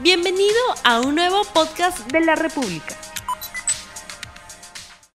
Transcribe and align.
Bienvenido 0.00 0.60
a 0.84 1.00
un 1.00 1.16
nuevo 1.16 1.42
podcast 1.52 1.98
de 2.12 2.20
la 2.20 2.36
República. 2.36 2.96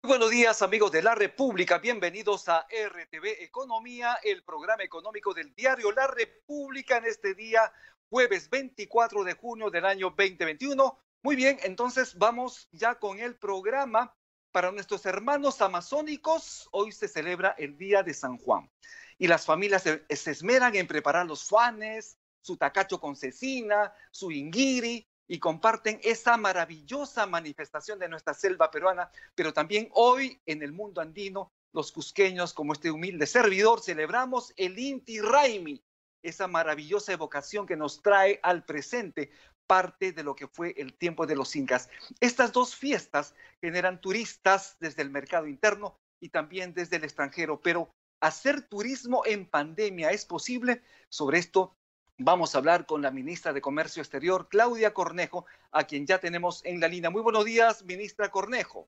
buenos 0.02 0.30
días 0.30 0.62
amigos 0.62 0.92
de 0.92 1.02
la 1.02 1.16
República, 1.16 1.78
bienvenidos 1.78 2.50
a 2.50 2.68
RTV 2.68 3.44
Economía, 3.44 4.18
el 4.22 4.44
programa 4.44 4.84
económico 4.84 5.34
del 5.34 5.56
diario 5.56 5.94
La 5.94 6.08
República 6.08 6.98
en 6.98 7.06
este 7.06 7.34
día, 7.34 7.72
jueves 8.10 8.50
24 8.50 9.24
de 9.24 9.34
junio 9.36 9.70
del 9.70 9.86
año 9.86 10.10
2021. 10.10 11.00
Muy 11.22 11.38
bien, 11.38 11.58
entonces 11.64 12.18
vamos 12.18 12.68
ya 12.74 12.96
con 12.96 13.20
el 13.20 13.36
programa. 13.38 14.14
Para 14.52 14.74
nuestros 14.74 15.06
hermanos 15.06 15.62
amazónicos, 15.62 16.68
hoy 16.74 16.92
se 16.92 17.08
celebra 17.08 17.56
el 17.58 17.78
Día 17.78 18.04
de 18.04 18.14
San 18.14 18.38
Juan 18.38 18.70
y 19.18 19.28
las 19.28 19.46
familias 19.46 19.84
se, 19.84 20.04
esmeran 20.10 20.76
en 20.76 20.88
preparar 20.88 21.26
los 21.26 21.48
fanes, 21.48 22.18
su 22.44 22.58
tacacho 22.58 23.00
con 23.00 23.16
cecina, 23.16 23.94
su 24.12 24.32
inguiri, 24.32 25.08
y 25.28 25.40
comparten 25.40 26.00
esa 26.04 26.38
maravillosa 26.38 27.26
manifestación 27.26 27.98
de 27.98 28.10
nuestra 28.10 28.34
selva 28.34 28.70
peruana, 28.70 29.10
pero 29.36 29.54
también 29.54 29.90
hoy 29.94 30.40
en 30.46 30.62
el 30.62 30.74
mundo 30.74 31.02
andino, 31.02 31.52
los 31.72 31.92
cusqueños, 31.92 32.54
como 32.54 32.74
este 32.74 32.92
humilde 32.92 33.26
servidor, 33.26 33.82
celebramos 33.82 34.54
el 34.58 34.78
Inti 34.78 35.22
Raimi, 35.22 35.82
esa 36.22 36.48
maravillosa 36.48 37.14
evocación 37.14 37.66
que 37.66 37.76
nos 37.76 38.02
trae 38.02 38.40
al 38.44 38.64
presente 38.64 39.32
parte 39.66 40.12
de 40.12 40.24
lo 40.24 40.36
que 40.36 40.48
fue 40.48 40.74
el 40.78 40.94
tiempo 40.94 41.26
de 41.26 41.36
los 41.36 41.56
incas. 41.56 41.90
Estas 42.20 42.52
dos 42.52 42.76
fiestas 42.76 43.34
generan 43.62 44.02
turistas 44.02 44.76
desde 44.80 45.02
el 45.02 45.10
mercado 45.10 45.48
interno 45.48 45.98
y 46.22 46.30
también 46.30 46.74
desde 46.74 46.98
el 46.98 47.06
extranjero, 47.06 47.60
pero 47.62 47.90
hacer 48.22 48.62
turismo 48.62 49.24
en 49.26 49.50
pandemia 49.50 50.12
es 50.12 50.26
posible. 50.26 50.84
Sobre 51.10 51.40
esto 51.40 51.76
Vamos 52.20 52.54
a 52.54 52.60
hablar 52.60 52.86
con 52.86 53.02
la 53.02 53.10
ministra 53.10 53.54
de 53.54 53.62
Comercio 53.62 54.02
Exterior, 54.02 54.48
Claudia 54.48 54.94
Cornejo, 54.94 55.46
a 55.72 55.86
quien 55.86 56.06
ya 56.06 56.20
tenemos 56.20 56.64
en 56.64 56.80
la 56.80 56.88
línea. 56.88 57.10
Muy 57.10 57.24
buenos 57.24 57.44
días, 57.44 57.84
ministra 57.86 58.30
Cornejo. 58.30 58.88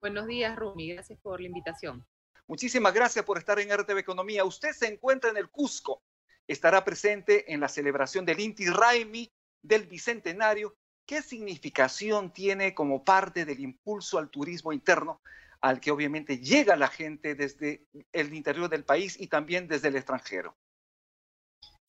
Buenos 0.00 0.28
días, 0.28 0.56
Rumi. 0.56 0.92
Gracias 0.92 1.18
por 1.20 1.40
la 1.40 1.48
invitación. 1.48 2.06
Muchísimas 2.46 2.94
gracias 2.94 3.24
por 3.24 3.38
estar 3.38 3.58
en 3.58 3.76
RTV 3.76 3.98
Economía. 3.98 4.44
Usted 4.44 4.70
se 4.72 4.86
encuentra 4.86 5.30
en 5.30 5.36
el 5.36 5.50
Cusco. 5.50 6.02
Estará 6.46 6.84
presente 6.84 7.52
en 7.52 7.60
la 7.60 7.68
celebración 7.68 8.24
del 8.24 8.40
Inti 8.40 8.66
Raimi 8.66 9.32
del 9.60 9.86
Bicentenario. 9.86 10.76
¿Qué 11.06 11.22
significación 11.22 12.32
tiene 12.32 12.72
como 12.72 13.04
parte 13.04 13.44
del 13.44 13.58
impulso 13.58 14.18
al 14.18 14.30
turismo 14.30 14.72
interno 14.72 15.20
al 15.60 15.80
que 15.80 15.90
obviamente 15.90 16.38
llega 16.38 16.76
la 16.76 16.88
gente 16.88 17.34
desde 17.34 17.84
el 18.12 18.32
interior 18.32 18.68
del 18.68 18.84
país 18.84 19.20
y 19.20 19.26
también 19.26 19.66
desde 19.66 19.88
el 19.88 19.96
extranjero? 19.96 20.56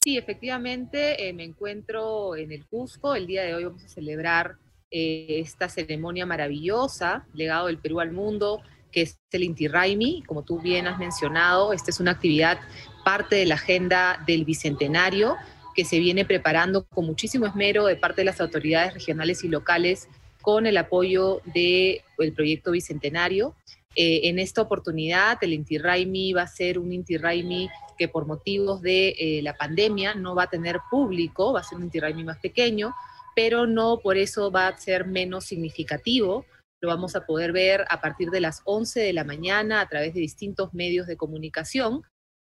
Sí, 0.04 0.18
efectivamente, 0.18 1.30
eh, 1.30 1.32
me 1.32 1.44
encuentro 1.44 2.36
en 2.36 2.52
el 2.52 2.66
Cusco. 2.66 3.14
El 3.14 3.28
día 3.28 3.44
de 3.44 3.54
hoy 3.54 3.66
vamos 3.66 3.84
a 3.84 3.88
celebrar 3.88 4.58
eh, 4.90 5.28
esta 5.30 5.70
ceremonia 5.70 6.26
maravillosa, 6.26 7.28
legado 7.36 7.68
del 7.68 7.78
Perú 7.78 8.00
al 8.00 8.12
mundo, 8.12 8.64
que 8.92 9.04
es 9.04 9.20
el 9.30 9.44
Inti 9.44 9.68
Raimi. 9.68 10.24
Como 10.26 10.42
tú 10.42 10.60
bien 10.60 10.88
has 10.88 10.98
mencionado, 10.98 11.72
esta 11.72 11.92
es 11.92 12.00
una 12.00 12.12
actividad 12.14 12.60
parte 13.06 13.36
de 13.36 13.46
la 13.46 13.56
agenda 13.56 14.24
del 14.26 14.44
Bicentenario 14.44 15.36
que 15.76 15.86
se 15.86 16.00
viene 16.00 16.26
preparando 16.26 16.84
con 16.88 17.06
muchísimo 17.06 17.46
esmero 17.46 17.86
de 17.86 17.96
parte 17.96 18.22
de 18.22 18.26
las 18.26 18.42
autoridades 18.42 18.96
regionales 18.96 19.44
y 19.44 19.50
locales 19.50 20.10
con 20.42 20.66
el 20.66 20.78
apoyo 20.78 21.44
del 21.54 22.34
proyecto 22.36 22.72
Bicentenario. 22.72 23.56
Eh, 23.96 24.30
en 24.30 24.40
esta 24.40 24.62
oportunidad, 24.62 25.38
el 25.42 25.54
Inti 25.54 25.78
Raimi 25.78 26.32
va 26.34 26.44
a 26.44 26.48
ser 26.48 26.80
un 26.80 26.94
Inti 26.94 27.18
Raimi 27.18 27.70
que 27.98 28.08
por 28.08 28.26
motivos 28.26 28.82
de 28.82 29.10
eh, 29.10 29.42
la 29.44 29.58
pandemia 29.58 30.16
no 30.16 30.34
va 30.34 30.44
a 30.44 30.50
tener 30.50 30.80
público, 30.90 31.54
va 31.54 31.60
a 31.60 31.64
ser 31.64 31.78
un 31.78 31.84
Inti 31.86 32.00
más 32.24 32.40
pequeño, 32.40 32.96
pero 33.36 33.68
no 33.68 34.00
por 34.02 34.18
eso 34.18 34.50
va 34.50 34.68
a 34.68 34.78
ser 34.78 35.06
menos 35.06 35.46
significativo. 35.46 36.46
Lo 36.82 36.90
vamos 36.90 37.16
a 37.16 37.26
poder 37.26 37.52
ver 37.52 37.86
a 37.90 38.02
partir 38.02 38.30
de 38.30 38.40
las 38.40 38.62
11 38.66 39.02
de 39.02 39.14
la 39.14 39.24
mañana 39.24 39.82
a 39.82 39.90
través 39.90 40.14
de 40.14 40.22
distintos 40.22 40.74
medios 40.74 41.06
de 41.06 41.18
comunicación. 41.18 42.04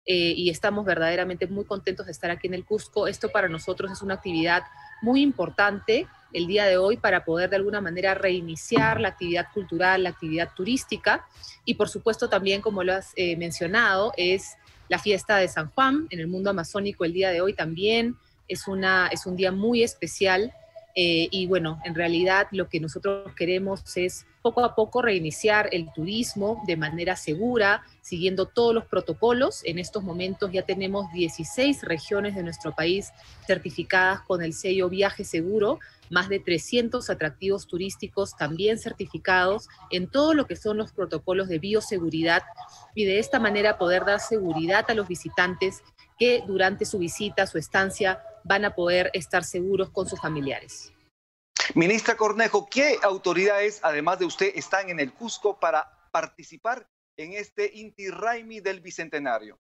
Eh, 0.05 0.33
y 0.35 0.49
estamos 0.49 0.85
verdaderamente 0.85 1.47
muy 1.47 1.65
contentos 1.65 2.07
de 2.07 2.11
estar 2.11 2.31
aquí 2.31 2.47
en 2.47 2.53
el 2.53 2.65
Cusco. 2.65 3.07
Esto 3.07 3.29
para 3.29 3.49
nosotros 3.49 3.91
es 3.91 4.01
una 4.01 4.15
actividad 4.15 4.63
muy 5.01 5.21
importante 5.21 6.07
el 6.33 6.47
día 6.47 6.65
de 6.65 6.77
hoy 6.77 6.97
para 6.97 7.25
poder 7.25 7.49
de 7.49 7.57
alguna 7.57 7.81
manera 7.81 8.13
reiniciar 8.13 8.99
la 8.99 9.09
actividad 9.09 9.47
cultural, 9.53 10.03
la 10.03 10.09
actividad 10.09 10.49
turística. 10.55 11.25
Y 11.65 11.75
por 11.75 11.89
supuesto 11.89 12.29
también, 12.29 12.61
como 12.61 12.83
lo 12.83 12.93
has 12.93 13.11
eh, 13.15 13.35
mencionado, 13.37 14.13
es 14.17 14.57
la 14.89 14.99
fiesta 14.99 15.37
de 15.37 15.47
San 15.47 15.69
Juan 15.71 16.07
en 16.09 16.19
el 16.19 16.27
mundo 16.27 16.49
amazónico 16.49 17.05
el 17.05 17.13
día 17.13 17.29
de 17.29 17.41
hoy 17.41 17.53
también. 17.53 18.15
Es, 18.47 18.67
una, 18.67 19.07
es 19.07 19.25
un 19.25 19.35
día 19.35 19.51
muy 19.51 19.83
especial 19.83 20.53
eh, 20.95 21.27
y 21.31 21.47
bueno, 21.47 21.79
en 21.85 21.95
realidad 21.95 22.47
lo 22.51 22.67
que 22.67 22.79
nosotros 22.79 23.31
queremos 23.35 23.81
es 23.95 24.25
poco 24.41 24.63
a 24.65 24.75
poco 24.75 25.01
reiniciar 25.01 25.69
el 25.71 25.91
turismo 25.93 26.63
de 26.65 26.75
manera 26.75 27.15
segura, 27.15 27.83
siguiendo 28.01 28.47
todos 28.47 28.73
los 28.73 28.85
protocolos. 28.85 29.61
En 29.65 29.77
estos 29.77 30.03
momentos 30.03 30.51
ya 30.51 30.63
tenemos 30.63 31.11
16 31.13 31.83
regiones 31.83 32.35
de 32.35 32.43
nuestro 32.43 32.73
país 32.73 33.11
certificadas 33.45 34.21
con 34.21 34.41
el 34.41 34.53
sello 34.53 34.89
Viaje 34.89 35.23
Seguro, 35.23 35.79
más 36.09 36.27
de 36.27 36.39
300 36.39 37.09
atractivos 37.09 37.67
turísticos 37.67 38.35
también 38.35 38.79
certificados 38.79 39.69
en 39.91 40.07
todo 40.07 40.33
lo 40.33 40.45
que 40.45 40.55
son 40.55 40.77
los 40.77 40.91
protocolos 40.91 41.47
de 41.47 41.59
bioseguridad 41.59 42.43
y 42.95 43.05
de 43.05 43.19
esta 43.19 43.39
manera 43.39 43.77
poder 43.77 44.05
dar 44.05 44.19
seguridad 44.19 44.85
a 44.89 44.93
los 44.93 45.07
visitantes 45.07 45.83
que 46.19 46.43
durante 46.45 46.85
su 46.85 46.99
visita, 46.99 47.47
su 47.47 47.57
estancia, 47.57 48.21
van 48.43 48.65
a 48.65 48.75
poder 48.75 49.09
estar 49.13 49.43
seguros 49.43 49.89
con 49.89 50.07
sus 50.07 50.19
familiares. 50.19 50.93
Ministra 51.75 52.15
Cornejo, 52.17 52.67
¿qué 52.69 52.97
autoridades, 53.01 53.79
además 53.83 54.19
de 54.19 54.25
usted, 54.25 54.51
están 54.55 54.89
en 54.89 54.99
el 54.99 55.13
Cusco 55.13 55.59
para 55.59 55.89
participar 56.11 56.87
en 57.17 57.33
este 57.33 57.71
Inti 57.73 58.09
Raimi 58.09 58.59
del 58.59 58.81
Bicentenario? 58.81 59.59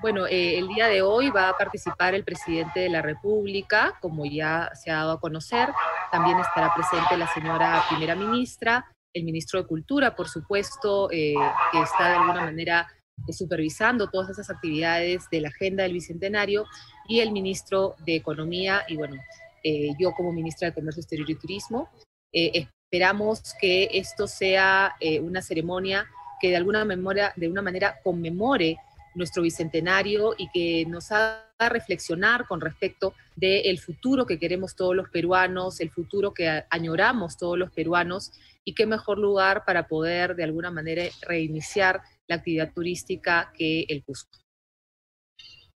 Bueno, 0.00 0.26
eh, 0.26 0.58
el 0.58 0.68
día 0.68 0.88
de 0.88 1.02
hoy 1.02 1.30
va 1.30 1.48
a 1.48 1.56
participar 1.56 2.14
el 2.14 2.24
presidente 2.24 2.80
de 2.80 2.90
la 2.90 3.00
República, 3.00 3.96
como 4.00 4.26
ya 4.26 4.70
se 4.74 4.90
ha 4.90 4.96
dado 4.96 5.12
a 5.12 5.20
conocer. 5.20 5.70
También 6.12 6.38
estará 6.38 6.74
presente 6.74 7.16
la 7.16 7.32
señora 7.32 7.82
primera 7.88 8.14
ministra, 8.14 8.92
el 9.14 9.24
ministro 9.24 9.62
de 9.62 9.66
Cultura, 9.66 10.14
por 10.14 10.28
supuesto, 10.28 11.10
eh, 11.10 11.34
que 11.72 11.80
está 11.80 12.08
de 12.08 12.16
alguna 12.16 12.42
manera 12.42 12.86
supervisando 13.30 14.08
todas 14.08 14.30
esas 14.30 14.50
actividades 14.50 15.28
de 15.30 15.40
la 15.40 15.48
agenda 15.48 15.82
del 15.82 15.94
Bicentenario, 15.94 16.66
y 17.06 17.20
el 17.20 17.32
ministro 17.32 17.96
de 18.04 18.16
Economía, 18.16 18.82
y 18.88 18.96
bueno, 18.96 19.16
yo 19.98 20.12
como 20.12 20.32
ministra 20.32 20.68
de 20.68 20.74
Comercio 20.74 21.00
Exterior 21.00 21.30
y 21.30 21.34
Turismo. 21.34 21.90
esperamos 22.32 23.42
que 23.60 23.88
esto 23.92 24.26
sea 24.26 24.94
una 25.22 25.42
ceremonia 25.42 26.06
que 26.40 26.50
de 26.50 26.56
alguna, 26.56 26.84
memoria, 26.84 27.32
de 27.36 27.48
una 27.48 27.62
manera 27.62 27.96
conmemore 28.02 28.78
nuestro 29.14 29.42
bicentenario 29.42 30.34
y 30.36 30.48
que 30.50 30.84
nos 30.86 31.12
haga 31.12 31.44
reflexionar 31.58 32.46
con 32.46 32.60
respecto 32.60 33.14
del 33.36 33.78
futuro 33.78 34.26
que 34.26 34.38
queremos 34.38 34.74
todos 34.74 34.94
los 34.94 35.08
peruanos, 35.08 35.80
el 35.80 35.90
futuro 35.90 36.34
que 36.34 36.64
añoramos 36.68 37.36
todos 37.36 37.56
los 37.56 37.70
peruanos 37.70 38.32
y 38.64 38.74
qué 38.74 38.86
mejor 38.86 39.18
lugar 39.18 39.64
para 39.64 39.86
poder 39.86 40.34
de 40.34 40.44
alguna 40.44 40.70
manera 40.70 41.04
reiniciar 41.22 42.02
la 42.26 42.36
actividad 42.36 42.72
turística 42.72 43.52
que 43.56 43.84
el 43.88 44.04
Cusco. 44.04 44.38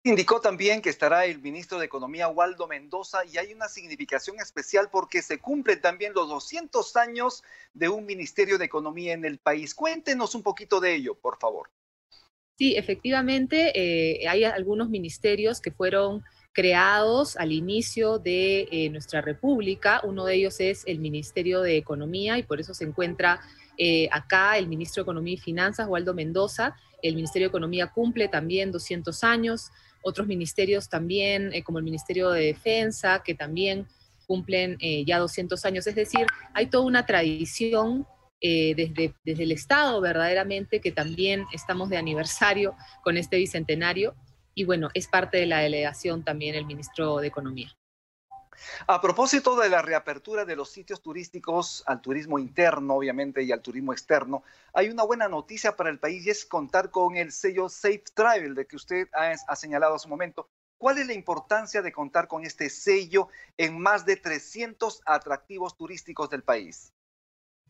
Indicó 0.06 0.38
también 0.38 0.82
que 0.82 0.90
estará 0.90 1.24
el 1.24 1.40
ministro 1.40 1.78
de 1.78 1.86
Economía 1.86 2.28
Waldo 2.28 2.68
Mendoza 2.68 3.24
y 3.24 3.38
hay 3.38 3.54
una 3.54 3.68
significación 3.68 4.38
especial 4.38 4.90
porque 4.92 5.22
se 5.22 5.38
cumplen 5.38 5.80
también 5.80 6.12
los 6.12 6.28
200 6.28 6.94
años 6.96 7.42
de 7.72 7.88
un 7.88 8.04
Ministerio 8.04 8.58
de 8.58 8.66
Economía 8.66 9.14
en 9.14 9.24
el 9.24 9.38
país. 9.38 9.74
Cuéntenos 9.74 10.34
un 10.34 10.42
poquito 10.42 10.78
de 10.78 10.94
ello, 10.94 11.14
por 11.14 11.38
favor. 11.38 11.70
Sí, 12.58 12.76
efectivamente, 12.76 13.72
eh, 13.74 14.28
hay 14.28 14.44
algunos 14.44 14.90
ministerios 14.90 15.62
que 15.62 15.70
fueron 15.70 16.22
creados 16.52 17.36
al 17.38 17.50
inicio 17.50 18.18
de 18.18 18.68
eh, 18.70 18.90
nuestra 18.90 19.22
república. 19.22 20.02
Uno 20.04 20.26
de 20.26 20.34
ellos 20.34 20.60
es 20.60 20.84
el 20.86 20.98
Ministerio 20.98 21.62
de 21.62 21.78
Economía 21.78 22.36
y 22.36 22.42
por 22.42 22.60
eso 22.60 22.74
se 22.74 22.84
encuentra 22.84 23.40
eh, 23.78 24.08
acá 24.12 24.58
el 24.58 24.68
ministro 24.68 25.02
de 25.02 25.04
Economía 25.04 25.34
y 25.34 25.38
Finanzas, 25.38 25.88
Waldo 25.88 26.14
Mendoza. 26.14 26.76
El 27.02 27.14
Ministerio 27.14 27.48
de 27.48 27.50
Economía 27.50 27.88
cumple 27.88 28.28
también 28.28 28.72
200 28.72 29.24
años. 29.24 29.70
Otros 30.02 30.26
ministerios 30.26 30.88
también, 30.88 31.50
como 31.64 31.78
el 31.78 31.84
Ministerio 31.84 32.30
de 32.30 32.46
Defensa, 32.46 33.22
que 33.24 33.34
también 33.34 33.86
cumplen 34.26 34.78
ya 35.06 35.18
200 35.18 35.64
años. 35.64 35.86
Es 35.86 35.94
decir, 35.94 36.26
hay 36.54 36.66
toda 36.66 36.84
una 36.84 37.04
tradición 37.04 38.06
eh, 38.46 38.74
desde, 38.74 39.14
desde 39.24 39.44
el 39.44 39.52
Estado 39.52 39.98
verdaderamente, 40.02 40.82
que 40.82 40.92
también 40.92 41.46
estamos 41.54 41.88
de 41.88 41.96
aniversario 41.96 42.76
con 43.02 43.16
este 43.16 43.38
bicentenario. 43.38 44.14
Y 44.54 44.64
bueno, 44.64 44.90
es 44.92 45.08
parte 45.08 45.38
de 45.38 45.46
la 45.46 45.60
delegación 45.60 46.24
también 46.24 46.54
el 46.54 46.66
ministro 46.66 47.20
de 47.20 47.28
Economía. 47.28 47.74
A 48.86 49.00
propósito 49.00 49.56
de 49.56 49.68
la 49.68 49.82
reapertura 49.82 50.44
de 50.44 50.56
los 50.56 50.70
sitios 50.70 51.00
turísticos 51.00 51.82
al 51.86 52.00
turismo 52.00 52.38
interno, 52.38 52.94
obviamente, 52.94 53.42
y 53.42 53.52
al 53.52 53.62
turismo 53.62 53.92
externo, 53.92 54.42
hay 54.72 54.88
una 54.88 55.04
buena 55.04 55.28
noticia 55.28 55.76
para 55.76 55.90
el 55.90 55.98
país 55.98 56.26
y 56.26 56.30
es 56.30 56.44
contar 56.44 56.90
con 56.90 57.16
el 57.16 57.32
sello 57.32 57.68
Safe 57.68 58.04
Travel 58.14 58.54
de 58.54 58.66
que 58.66 58.76
usted 58.76 59.08
ha, 59.12 59.56
señalado 59.56 59.94
hace 59.94 60.06
un 60.06 60.10
momento. 60.10 60.48
¿Cuál 60.78 60.98
es 60.98 61.06
la 61.06 61.14
importancia 61.14 61.82
de 61.82 61.92
contar 61.92 62.28
con 62.28 62.44
este 62.44 62.68
sello 62.68 63.28
en 63.56 63.78
más 63.78 64.04
de 64.04 64.16
300 64.16 65.00
atractivos 65.06 65.76
turísticos 65.76 66.28
del 66.30 66.42
país? 66.42 66.92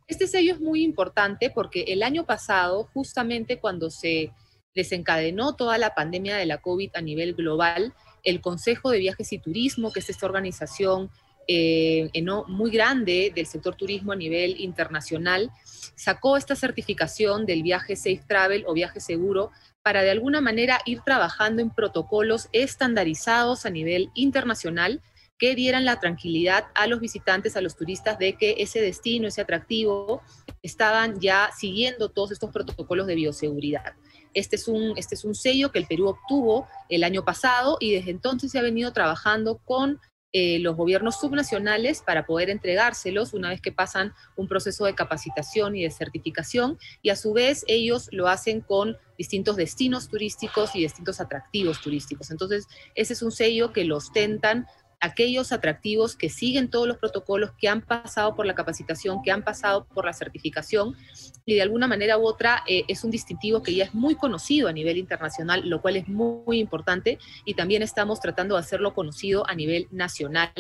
Este 0.06 0.26
sello 0.26 0.54
es 0.54 0.60
muy 0.60 0.82
importante 0.82 1.50
porque 1.50 1.84
el 1.88 2.02
año 2.02 2.24
pasado, 2.24 2.88
justamente 2.92 3.58
cuando 3.60 3.90
se 3.90 4.32
desencadenó 4.74 5.54
toda 5.54 5.78
la 5.78 5.94
pandemia 5.94 6.36
de 6.36 6.46
la 6.46 6.60
COVID 6.60 6.90
a 6.94 7.00
nivel 7.00 7.34
global, 7.34 7.94
el 8.24 8.40
Consejo 8.40 8.90
de 8.90 8.98
Viajes 8.98 9.32
y 9.32 9.38
Turismo, 9.38 9.92
que 9.92 10.00
es 10.00 10.10
esta 10.10 10.26
organización 10.26 11.10
eh, 11.46 12.10
muy 12.48 12.70
grande 12.70 13.32
del 13.34 13.46
sector 13.46 13.74
turismo 13.76 14.12
a 14.12 14.16
nivel 14.16 14.60
internacional, 14.60 15.50
sacó 15.94 16.36
esta 16.36 16.56
certificación 16.56 17.46
del 17.46 17.62
viaje 17.62 17.96
Safe 17.96 18.22
Travel 18.26 18.64
o 18.66 18.74
viaje 18.74 19.00
seguro 19.00 19.50
para 19.82 20.02
de 20.02 20.10
alguna 20.10 20.40
manera 20.40 20.80
ir 20.86 21.02
trabajando 21.02 21.60
en 21.60 21.70
protocolos 21.70 22.48
estandarizados 22.52 23.66
a 23.66 23.70
nivel 23.70 24.10
internacional 24.14 25.02
que 25.38 25.54
dieran 25.54 25.84
la 25.84 26.00
tranquilidad 26.00 26.66
a 26.74 26.86
los 26.86 27.00
visitantes, 27.00 27.56
a 27.56 27.60
los 27.60 27.76
turistas, 27.76 28.18
de 28.18 28.34
que 28.34 28.56
ese 28.58 28.80
destino, 28.80 29.28
ese 29.28 29.40
atractivo, 29.40 30.22
estaban 30.62 31.20
ya 31.20 31.50
siguiendo 31.56 32.08
todos 32.08 32.32
estos 32.32 32.50
protocolos 32.50 33.06
de 33.06 33.16
bioseguridad. 33.16 33.94
Este 34.32 34.56
es, 34.56 34.68
un, 34.68 34.94
este 34.96 35.14
es 35.14 35.24
un 35.24 35.34
sello 35.34 35.70
que 35.70 35.78
el 35.78 35.86
Perú 35.86 36.08
obtuvo 36.08 36.68
el 36.88 37.04
año 37.04 37.24
pasado 37.24 37.76
y 37.80 37.92
desde 37.92 38.10
entonces 38.10 38.52
se 38.52 38.58
ha 38.58 38.62
venido 38.62 38.92
trabajando 38.92 39.58
con 39.58 40.00
eh, 40.36 40.58
los 40.58 40.76
gobiernos 40.76 41.20
subnacionales 41.20 42.02
para 42.02 42.26
poder 42.26 42.50
entregárselos 42.50 43.34
una 43.34 43.50
vez 43.50 43.60
que 43.60 43.70
pasan 43.70 44.12
un 44.34 44.48
proceso 44.48 44.84
de 44.84 44.96
capacitación 44.96 45.76
y 45.76 45.84
de 45.84 45.92
certificación 45.92 46.76
y 47.02 47.10
a 47.10 47.16
su 47.16 47.32
vez 47.32 47.64
ellos 47.68 48.08
lo 48.10 48.26
hacen 48.26 48.60
con 48.60 48.96
distintos 49.16 49.54
destinos 49.54 50.08
turísticos 50.08 50.74
y 50.74 50.80
distintos 50.80 51.20
atractivos 51.20 51.80
turísticos. 51.80 52.32
Entonces, 52.32 52.66
ese 52.96 53.12
es 53.12 53.22
un 53.22 53.30
sello 53.30 53.72
que 53.72 53.84
lo 53.84 53.98
ostentan 53.98 54.66
aquellos 55.04 55.52
atractivos 55.52 56.16
que 56.16 56.30
siguen 56.30 56.70
todos 56.70 56.88
los 56.88 56.96
protocolos, 56.96 57.52
que 57.58 57.68
han 57.68 57.82
pasado 57.82 58.34
por 58.34 58.46
la 58.46 58.54
capacitación, 58.54 59.22
que 59.22 59.30
han 59.30 59.42
pasado 59.42 59.84
por 59.84 60.06
la 60.06 60.14
certificación 60.14 60.96
y 61.44 61.54
de 61.54 61.62
alguna 61.62 61.86
manera 61.86 62.16
u 62.16 62.26
otra 62.26 62.62
eh, 62.66 62.84
es 62.88 63.04
un 63.04 63.10
distintivo 63.10 63.62
que 63.62 63.74
ya 63.74 63.84
es 63.84 63.94
muy 63.94 64.14
conocido 64.14 64.66
a 64.66 64.72
nivel 64.72 64.96
internacional, 64.96 65.68
lo 65.68 65.82
cual 65.82 65.96
es 65.96 66.08
muy, 66.08 66.58
importante 66.58 67.18
y 67.44 67.54
también 67.54 67.82
estamos 67.82 68.20
tratando 68.20 68.54
de 68.54 68.60
hacerlo 68.60 68.94
conocido 68.94 69.48
a 69.48 69.54
nivel 69.54 69.88
nacional 69.90 70.50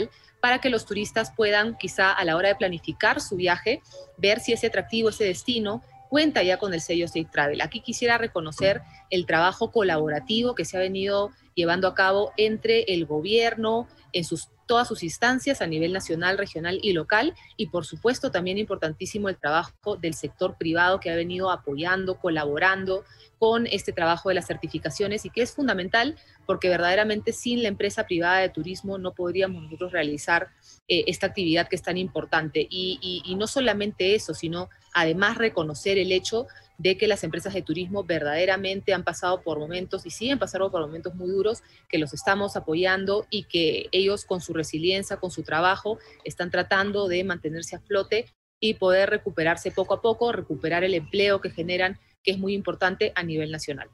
para 0.40 0.58
que 0.58 0.68
los 0.68 0.84
turistas 0.84 1.32
puedan 1.34 1.76
quizá 1.78 2.12
a 2.12 2.24
la 2.24 2.36
hora 2.36 2.48
de 2.48 2.56
planificar 2.56 3.20
su 3.20 3.36
viaje 3.36 3.80
ver 4.18 4.40
si 4.40 4.52
ese 4.52 4.66
atractivo, 4.66 5.08
ese 5.08 5.24
destino 5.24 5.82
cuenta 6.14 6.44
ya 6.44 6.58
con 6.58 6.72
el 6.72 6.80
sello 6.80 7.08
Safe 7.08 7.26
Travel. 7.28 7.60
Aquí 7.60 7.80
quisiera 7.80 8.18
reconocer 8.18 8.82
el 9.10 9.26
trabajo 9.26 9.72
colaborativo 9.72 10.54
que 10.54 10.64
se 10.64 10.76
ha 10.76 10.80
venido 10.80 11.32
llevando 11.56 11.88
a 11.88 11.94
cabo 11.96 12.32
entre 12.36 12.84
el 12.84 13.04
gobierno, 13.04 13.88
en 14.12 14.22
sus, 14.22 14.48
todas 14.66 14.88
sus 14.88 15.02
instancias 15.02 15.60
a 15.60 15.66
nivel 15.66 15.92
nacional, 15.92 16.38
regional 16.38 16.78
y 16.82 16.92
local. 16.92 17.34
Y 17.56 17.66
por 17.66 17.84
supuesto 17.84 18.30
también 18.30 18.58
importantísimo 18.58 19.28
el 19.28 19.36
trabajo 19.36 19.96
del 19.96 20.14
sector 20.14 20.56
privado 20.58 21.00
que 21.00 21.10
ha 21.10 21.16
venido 21.16 21.50
apoyando, 21.50 22.18
colaborando 22.18 23.04
con 23.38 23.66
este 23.66 23.92
trabajo 23.92 24.28
de 24.28 24.36
las 24.36 24.46
certificaciones 24.46 25.24
y 25.24 25.30
que 25.30 25.42
es 25.42 25.52
fundamental 25.52 26.16
porque 26.46 26.68
verdaderamente 26.68 27.32
sin 27.32 27.62
la 27.62 27.68
empresa 27.68 28.04
privada 28.04 28.38
de 28.38 28.48
turismo 28.48 28.96
no 28.96 29.12
podríamos 29.12 29.62
nosotros 29.62 29.92
realizar 29.92 30.48
eh, 30.88 31.04
esta 31.08 31.26
actividad 31.26 31.68
que 31.68 31.76
es 31.76 31.82
tan 31.82 31.98
importante. 31.98 32.66
Y, 32.68 33.22
y 33.24 33.34
no 33.34 33.46
solamente 33.46 34.14
eso, 34.14 34.34
sino 34.34 34.70
además 34.92 35.36
reconocer 35.36 35.98
el 35.98 36.12
hecho 36.12 36.46
de 36.78 36.96
que 36.96 37.06
las 37.06 37.24
empresas 37.24 37.54
de 37.54 37.62
turismo 37.62 38.04
verdaderamente 38.04 38.92
han 38.92 39.04
pasado 39.04 39.42
por 39.42 39.58
momentos 39.58 40.06
y 40.06 40.10
siguen 40.10 40.38
pasando 40.38 40.70
por 40.70 40.80
momentos 40.80 41.14
muy 41.14 41.28
duros, 41.28 41.62
que 41.88 41.98
los 41.98 42.12
estamos 42.14 42.56
apoyando 42.56 43.26
y 43.30 43.44
que 43.44 43.88
ellos 43.92 44.24
con 44.24 44.40
su 44.40 44.52
resiliencia, 44.52 45.18
con 45.18 45.30
su 45.30 45.42
trabajo, 45.42 45.98
están 46.24 46.50
tratando 46.50 47.08
de 47.08 47.24
mantenerse 47.24 47.76
a 47.76 47.80
flote 47.80 48.26
y 48.60 48.74
poder 48.74 49.10
recuperarse 49.10 49.70
poco 49.70 49.94
a 49.94 50.02
poco, 50.02 50.32
recuperar 50.32 50.84
el 50.84 50.94
empleo 50.94 51.40
que 51.40 51.50
generan, 51.50 51.98
que 52.22 52.32
es 52.32 52.38
muy 52.38 52.54
importante 52.54 53.12
a 53.14 53.22
nivel 53.22 53.50
nacional. 53.50 53.88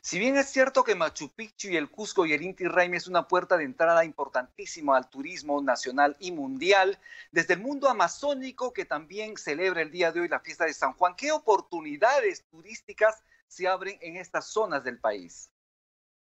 Si 0.00 0.18
bien 0.18 0.36
es 0.36 0.48
cierto 0.48 0.84
que 0.84 0.94
Machu 0.94 1.30
Picchu 1.34 1.68
y 1.68 1.76
el 1.76 1.90
Cusco 1.90 2.24
y 2.24 2.32
el 2.32 2.42
Inti 2.42 2.64
Raymi 2.64 2.96
es 2.96 3.08
una 3.08 3.28
puerta 3.28 3.56
de 3.56 3.64
entrada 3.64 4.04
importantísima 4.04 4.96
al 4.96 5.10
turismo 5.10 5.60
nacional 5.60 6.16
y 6.18 6.32
mundial, 6.32 6.98
desde 7.30 7.54
el 7.54 7.60
mundo 7.60 7.88
amazónico 7.88 8.72
que 8.72 8.84
también 8.84 9.36
celebra 9.36 9.82
el 9.82 9.90
día 9.90 10.12
de 10.12 10.20
hoy 10.20 10.28
la 10.28 10.40
fiesta 10.40 10.64
de 10.64 10.74
San 10.74 10.94
Juan, 10.94 11.14
¿qué 11.16 11.32
oportunidades 11.32 12.46
turísticas 12.50 13.22
se 13.48 13.68
abren 13.68 13.98
en 14.00 14.16
estas 14.16 14.48
zonas 14.48 14.82
del 14.82 14.98
país? 14.98 15.50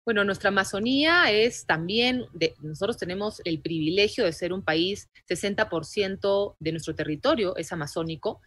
Bueno, 0.04 0.24
nuestra 0.24 0.48
Amazonía 0.48 1.30
es 1.30 1.64
también, 1.64 2.24
nosotros 2.60 2.96
tenemos 2.96 3.40
el 3.44 3.60
privilegio 3.60 4.24
de 4.24 4.32
ser 4.32 4.52
un 4.52 4.64
país, 4.64 5.08
60% 5.28 6.56
de 6.58 6.72
nuestro 6.72 6.96
territorio 6.96 7.56
es 7.56 7.70
amazónico, 7.70 8.40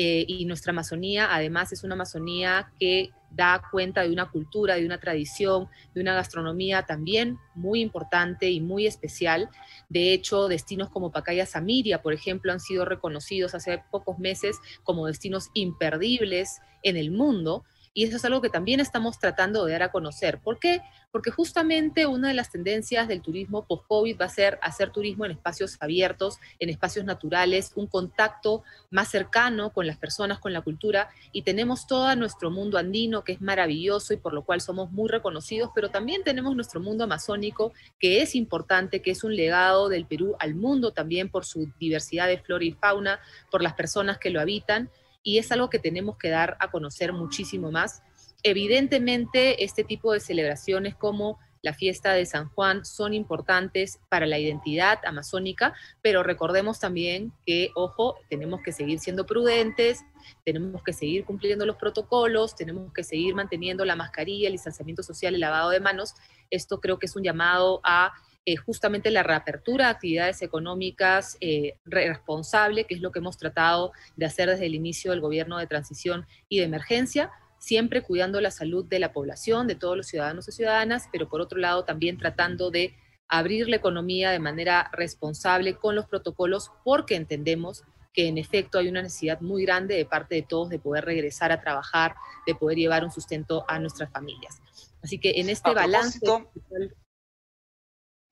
eh, 0.00 0.24
y 0.28 0.44
nuestra 0.44 0.70
Amazonía 0.70 1.34
además 1.34 1.72
es 1.72 1.82
una 1.82 1.94
Amazonía 1.94 2.70
que 2.78 3.10
da 3.32 3.60
cuenta 3.68 4.02
de 4.02 4.12
una 4.12 4.30
cultura, 4.30 4.76
de 4.76 4.86
una 4.86 5.00
tradición, 5.00 5.68
de 5.92 6.00
una 6.00 6.14
gastronomía 6.14 6.86
también 6.86 7.36
muy 7.56 7.80
importante 7.80 8.48
y 8.48 8.60
muy 8.60 8.86
especial. 8.86 9.50
De 9.88 10.12
hecho, 10.12 10.46
destinos 10.46 10.88
como 10.88 11.10
Pacaya 11.10 11.46
Samiria, 11.46 12.00
por 12.00 12.12
ejemplo, 12.12 12.52
han 12.52 12.60
sido 12.60 12.84
reconocidos 12.84 13.56
hace 13.56 13.82
pocos 13.90 14.20
meses 14.20 14.60
como 14.84 15.08
destinos 15.08 15.50
imperdibles 15.52 16.60
en 16.84 16.96
el 16.96 17.10
mundo 17.10 17.64
y 17.98 18.04
eso 18.04 18.14
es 18.14 18.24
algo 18.24 18.40
que 18.40 18.48
también 18.48 18.78
estamos 18.78 19.18
tratando 19.18 19.64
de 19.64 19.72
dar 19.72 19.82
a 19.82 19.90
conocer. 19.90 20.38
¿Por 20.38 20.60
qué? 20.60 20.82
Porque 21.10 21.32
justamente 21.32 22.06
una 22.06 22.28
de 22.28 22.34
las 22.34 22.48
tendencias 22.48 23.08
del 23.08 23.22
turismo 23.22 23.66
post-COVID 23.66 24.20
va 24.20 24.26
a 24.26 24.28
ser 24.28 24.56
hacer 24.62 24.92
turismo 24.92 25.24
en 25.24 25.32
espacios 25.32 25.76
abiertos, 25.80 26.38
en 26.60 26.68
espacios 26.68 27.04
naturales, 27.04 27.72
un 27.74 27.88
contacto 27.88 28.62
más 28.92 29.08
cercano 29.10 29.72
con 29.72 29.88
las 29.88 29.96
personas, 29.96 30.38
con 30.38 30.52
la 30.52 30.60
cultura, 30.60 31.08
y 31.32 31.42
tenemos 31.42 31.88
todo 31.88 32.14
nuestro 32.14 32.52
mundo 32.52 32.78
andino, 32.78 33.24
que 33.24 33.32
es 33.32 33.40
maravilloso 33.40 34.14
y 34.14 34.18
por 34.18 34.32
lo 34.32 34.44
cual 34.44 34.60
somos 34.60 34.92
muy 34.92 35.08
reconocidos, 35.08 35.72
pero 35.74 35.90
también 35.90 36.22
tenemos 36.22 36.54
nuestro 36.54 36.78
mundo 36.78 37.02
amazónico, 37.02 37.72
que 37.98 38.22
es 38.22 38.36
importante, 38.36 39.02
que 39.02 39.10
es 39.10 39.24
un 39.24 39.34
legado 39.34 39.88
del 39.88 40.06
Perú 40.06 40.36
al 40.38 40.54
mundo 40.54 40.92
también 40.92 41.30
por 41.30 41.44
su 41.44 41.68
diversidad 41.80 42.28
de 42.28 42.38
flora 42.38 42.64
y 42.64 42.70
fauna, 42.70 43.18
por 43.50 43.60
las 43.60 43.74
personas 43.74 44.18
que 44.18 44.30
lo 44.30 44.40
habitan 44.40 44.88
y 45.22 45.38
es 45.38 45.52
algo 45.52 45.70
que 45.70 45.78
tenemos 45.78 46.16
que 46.16 46.30
dar 46.30 46.56
a 46.60 46.70
conocer 46.70 47.12
muchísimo 47.12 47.70
más. 47.70 48.02
Evidentemente, 48.42 49.64
este 49.64 49.84
tipo 49.84 50.12
de 50.12 50.20
celebraciones 50.20 50.94
como 50.94 51.38
la 51.62 51.74
fiesta 51.74 52.12
de 52.12 52.24
San 52.24 52.48
Juan 52.50 52.84
son 52.84 53.14
importantes 53.14 53.98
para 54.08 54.26
la 54.26 54.38
identidad 54.38 55.00
amazónica, 55.04 55.74
pero 56.02 56.22
recordemos 56.22 56.78
también 56.78 57.32
que, 57.44 57.70
ojo, 57.74 58.16
tenemos 58.30 58.60
que 58.62 58.72
seguir 58.72 59.00
siendo 59.00 59.26
prudentes, 59.26 60.04
tenemos 60.44 60.82
que 60.82 60.92
seguir 60.92 61.24
cumpliendo 61.24 61.66
los 61.66 61.76
protocolos, 61.76 62.54
tenemos 62.54 62.92
que 62.92 63.02
seguir 63.02 63.34
manteniendo 63.34 63.84
la 63.84 63.96
mascarilla, 63.96 64.46
el 64.46 64.52
distanciamiento 64.52 65.02
social, 65.02 65.34
el 65.34 65.40
lavado 65.40 65.70
de 65.70 65.80
manos. 65.80 66.14
Esto 66.50 66.80
creo 66.80 66.98
que 66.98 67.06
es 67.06 67.16
un 67.16 67.24
llamado 67.24 67.80
a 67.82 68.12
eh, 68.48 68.56
justamente 68.56 69.10
la 69.10 69.22
reapertura 69.22 69.84
de 69.84 69.90
actividades 69.90 70.40
económicas 70.40 71.36
eh, 71.42 71.74
responsable, 71.84 72.84
que 72.84 72.94
es 72.94 73.02
lo 73.02 73.12
que 73.12 73.18
hemos 73.18 73.36
tratado 73.36 73.92
de 74.16 74.24
hacer 74.24 74.48
desde 74.48 74.64
el 74.64 74.74
inicio 74.74 75.10
del 75.10 75.20
gobierno 75.20 75.58
de 75.58 75.66
transición 75.66 76.26
y 76.48 76.60
de 76.60 76.64
emergencia, 76.64 77.30
siempre 77.58 78.00
cuidando 78.00 78.40
la 78.40 78.50
salud 78.50 78.86
de 78.86 79.00
la 79.00 79.12
población, 79.12 79.66
de 79.66 79.74
todos 79.74 79.98
los 79.98 80.06
ciudadanos 80.06 80.48
y 80.48 80.52
ciudadanas, 80.52 81.10
pero 81.12 81.28
por 81.28 81.42
otro 81.42 81.58
lado 81.58 81.84
también 81.84 82.16
tratando 82.16 82.70
de 82.70 82.94
abrir 83.28 83.68
la 83.68 83.76
economía 83.76 84.30
de 84.30 84.38
manera 84.38 84.90
responsable 84.94 85.74
con 85.74 85.94
los 85.94 86.06
protocolos, 86.06 86.70
porque 86.84 87.16
entendemos 87.16 87.84
que 88.14 88.28
en 88.28 88.38
efecto 88.38 88.78
hay 88.78 88.88
una 88.88 89.02
necesidad 89.02 89.42
muy 89.42 89.66
grande 89.66 89.94
de 89.94 90.06
parte 90.06 90.36
de 90.36 90.42
todos 90.42 90.70
de 90.70 90.78
poder 90.78 91.04
regresar 91.04 91.52
a 91.52 91.60
trabajar, 91.60 92.14
de 92.46 92.54
poder 92.54 92.78
llevar 92.78 93.04
un 93.04 93.12
sustento 93.12 93.66
a 93.68 93.78
nuestras 93.78 94.10
familias. 94.10 94.62
Así 95.02 95.18
que 95.18 95.32
en 95.38 95.50
este 95.50 95.74
balance... 95.74 96.18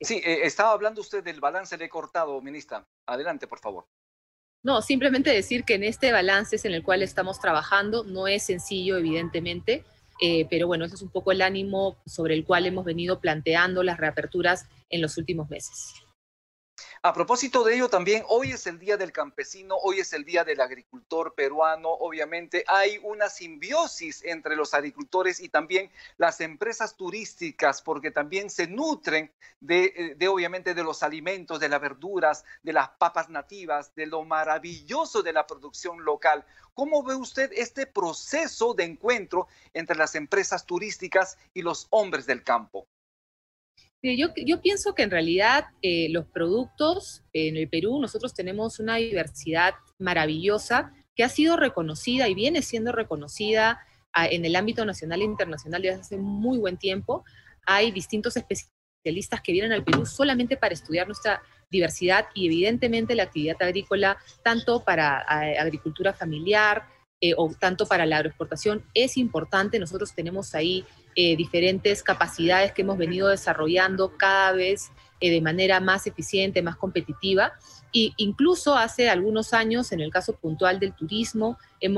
Sí, 0.01 0.21
eh, 0.25 0.41
estaba 0.45 0.73
hablando 0.73 1.01
usted 1.01 1.25
del 1.25 1.41
balance, 1.41 1.77
le 1.77 1.87
he 1.87 1.89
cortado, 1.89 2.41
ministra. 2.43 2.87
Adelante, 3.07 3.47
por 3.47 3.59
favor. 3.61 3.87
No, 4.63 4.83
simplemente 4.83 5.31
decir 5.31 5.65
que 5.65 5.75
en 5.75 5.85
este 5.85 6.13
balance 6.13 6.57
es 6.57 6.65
en 6.65 6.75
el 6.75 6.83
cual 6.83 7.03
estamos 7.03 7.39
trabajando, 7.41 8.05
no 8.05 8.27
es 8.27 8.43
sencillo, 8.43 8.97
evidentemente, 8.97 9.85
eh, 10.21 10.47
pero 10.51 10.67
bueno, 10.67 10.85
ese 10.85 10.97
es 10.97 11.03
un 11.03 11.11
poco 11.11 11.33
el 11.33 11.41
ánimo 11.41 11.97
sobre 12.05 12.35
el 12.35 12.45
cual 12.45 12.67
hemos 12.67 12.85
venido 12.85 13.21
planteando 13.21 13.83
las 13.83 13.99
reaperturas 13.99 14.67
en 14.91 15.03
los 15.03 15.19
últimos 15.19 15.49
meses. 15.49 15.95
A 17.03 17.15
propósito 17.15 17.63
de 17.63 17.77
ello, 17.77 17.89
también 17.89 18.25
hoy 18.29 18.51
es 18.51 18.67
el 18.67 18.79
Día 18.79 18.97
del 18.97 19.13
Campesino, 19.13 19.77
hoy 19.77 20.01
es 20.01 20.13
el 20.13 20.25
Día 20.25 20.45
del 20.45 20.61
Agricultor 20.61 21.35
Peruano. 21.35 21.89
Obviamente 21.89 22.65
hay 22.67 22.99
una 23.03 23.29
simbiosis 23.29 24.25
entre 24.25 24.57
los 24.57 24.75
agricultores 24.75 25.41
y 25.41 25.49
también 25.49 25.91
las 26.19 26.41
empresas 26.41 26.97
turísticas, 26.97 27.81
porque 27.81 28.11
también 28.11 28.51
se 28.51 28.67
nutren 28.67 29.33
de, 29.61 30.17
eh, 30.19 30.29
obviamente, 30.29 30.75
de 30.75 30.83
los 30.83 31.03
alimentos, 31.03 31.61
de 31.61 31.69
las 31.69 31.81
verduras, 31.81 32.45
de 32.63 32.73
las 32.73 32.89
papas 32.89 33.29
nativas, 33.29 33.95
de 33.95 34.07
lo 34.07 34.25
maravilloso 34.25 35.23
de 35.23 35.33
la 35.33 35.47
producción 35.47 36.05
local. 36.05 36.45
¿Cómo 36.75 37.03
ve 37.03 37.15
usted 37.15 37.53
este 37.55 37.87
proceso 37.87 38.75
de 38.75 38.85
encuentro 38.85 39.49
entre 39.73 39.97
las 39.97 40.15
empresas 40.15 40.67
turísticas 40.67 41.39
y 41.55 41.63
los 41.63 41.87
hombres 41.91 42.27
del 42.27 42.43
campo? 42.43 42.87
Yo, 44.03 44.29
yo, 44.37 44.61
pienso 44.61 44.95
que 44.95 45.03
en 45.03 45.11
realidad 45.11 45.67
eh, 45.83 46.09
los 46.11 46.27
productos 46.27 47.25
en 47.33 47.57
el 47.57 47.69
Perú, 47.69 47.99
nosotros 48.01 48.35
tenemos 48.35 48.79
una 48.79 48.97
diversidad 48.97 49.75
maravillosa 49.99 50.93
que 51.17 51.25
ha 51.25 51.29
sido 51.29 51.57
reconocida 51.57 52.29
y 52.29 52.35
viene 52.35 52.63
siendo 52.63 52.93
reconocida 52.93 53.81
ah, 54.13 54.27
en 54.27 54.45
el 54.45 54.55
ámbito 54.55 54.85
nacional 54.85 55.23
e 55.23 55.25
internacional 55.25 55.83
desde 55.83 56.01
hace 56.01 56.17
muy 56.19 56.59
buen 56.59 56.77
tiempo. 56.77 57.25
Hay 57.67 57.91
distintos 57.91 58.37
especialistas 58.37 59.41
que 59.41 59.53
vienen 59.53 59.73
al 59.73 59.83
Perú 59.83 60.07
solamente 60.07 60.57
para 60.57 60.75
estudiar 60.75 61.07
nuestra 61.07 61.43
diversidad 61.71 62.27
y 62.35 62.47
evidentemente 62.47 63.15
la 63.15 63.25
actividad 63.25 63.61
agrícola, 63.61 64.19
tanto 64.45 64.85
para 64.85 65.25
ah, 65.27 65.43
agricultura 65.59 66.13
familiar 66.13 66.87
eh, 67.23 67.33
o 67.35 67.51
tanto 67.59 67.87
para 67.87 68.05
la 68.05 68.19
agroexportación, 68.19 68.85
es 68.93 69.17
importante. 69.17 69.79
Nosotros 69.79 70.15
tenemos 70.15 70.55
ahí 70.55 70.85
eh, 71.15 71.35
diferentes 71.35 72.03
capacidades 72.03 72.73
que 72.73 72.83
hemos 72.83 72.99
venido 72.99 73.29
desarrollando 73.29 74.19
cada 74.19 74.53
vez 74.53 74.91
eh, 75.21 75.31
de 75.31 75.41
manera 75.41 75.81
más 75.81 76.07
eficiente, 76.07 76.61
más 76.61 76.77
competitiva. 76.77 77.55
Y 77.91 78.13
incluso 78.19 78.77
hace 78.77 79.09
algunos 79.09 79.55
años, 79.55 79.93
en 79.93 80.01
el 80.03 80.11
caso 80.11 80.37
puntual 80.37 80.79
del 80.79 80.93
turismo, 80.95 81.57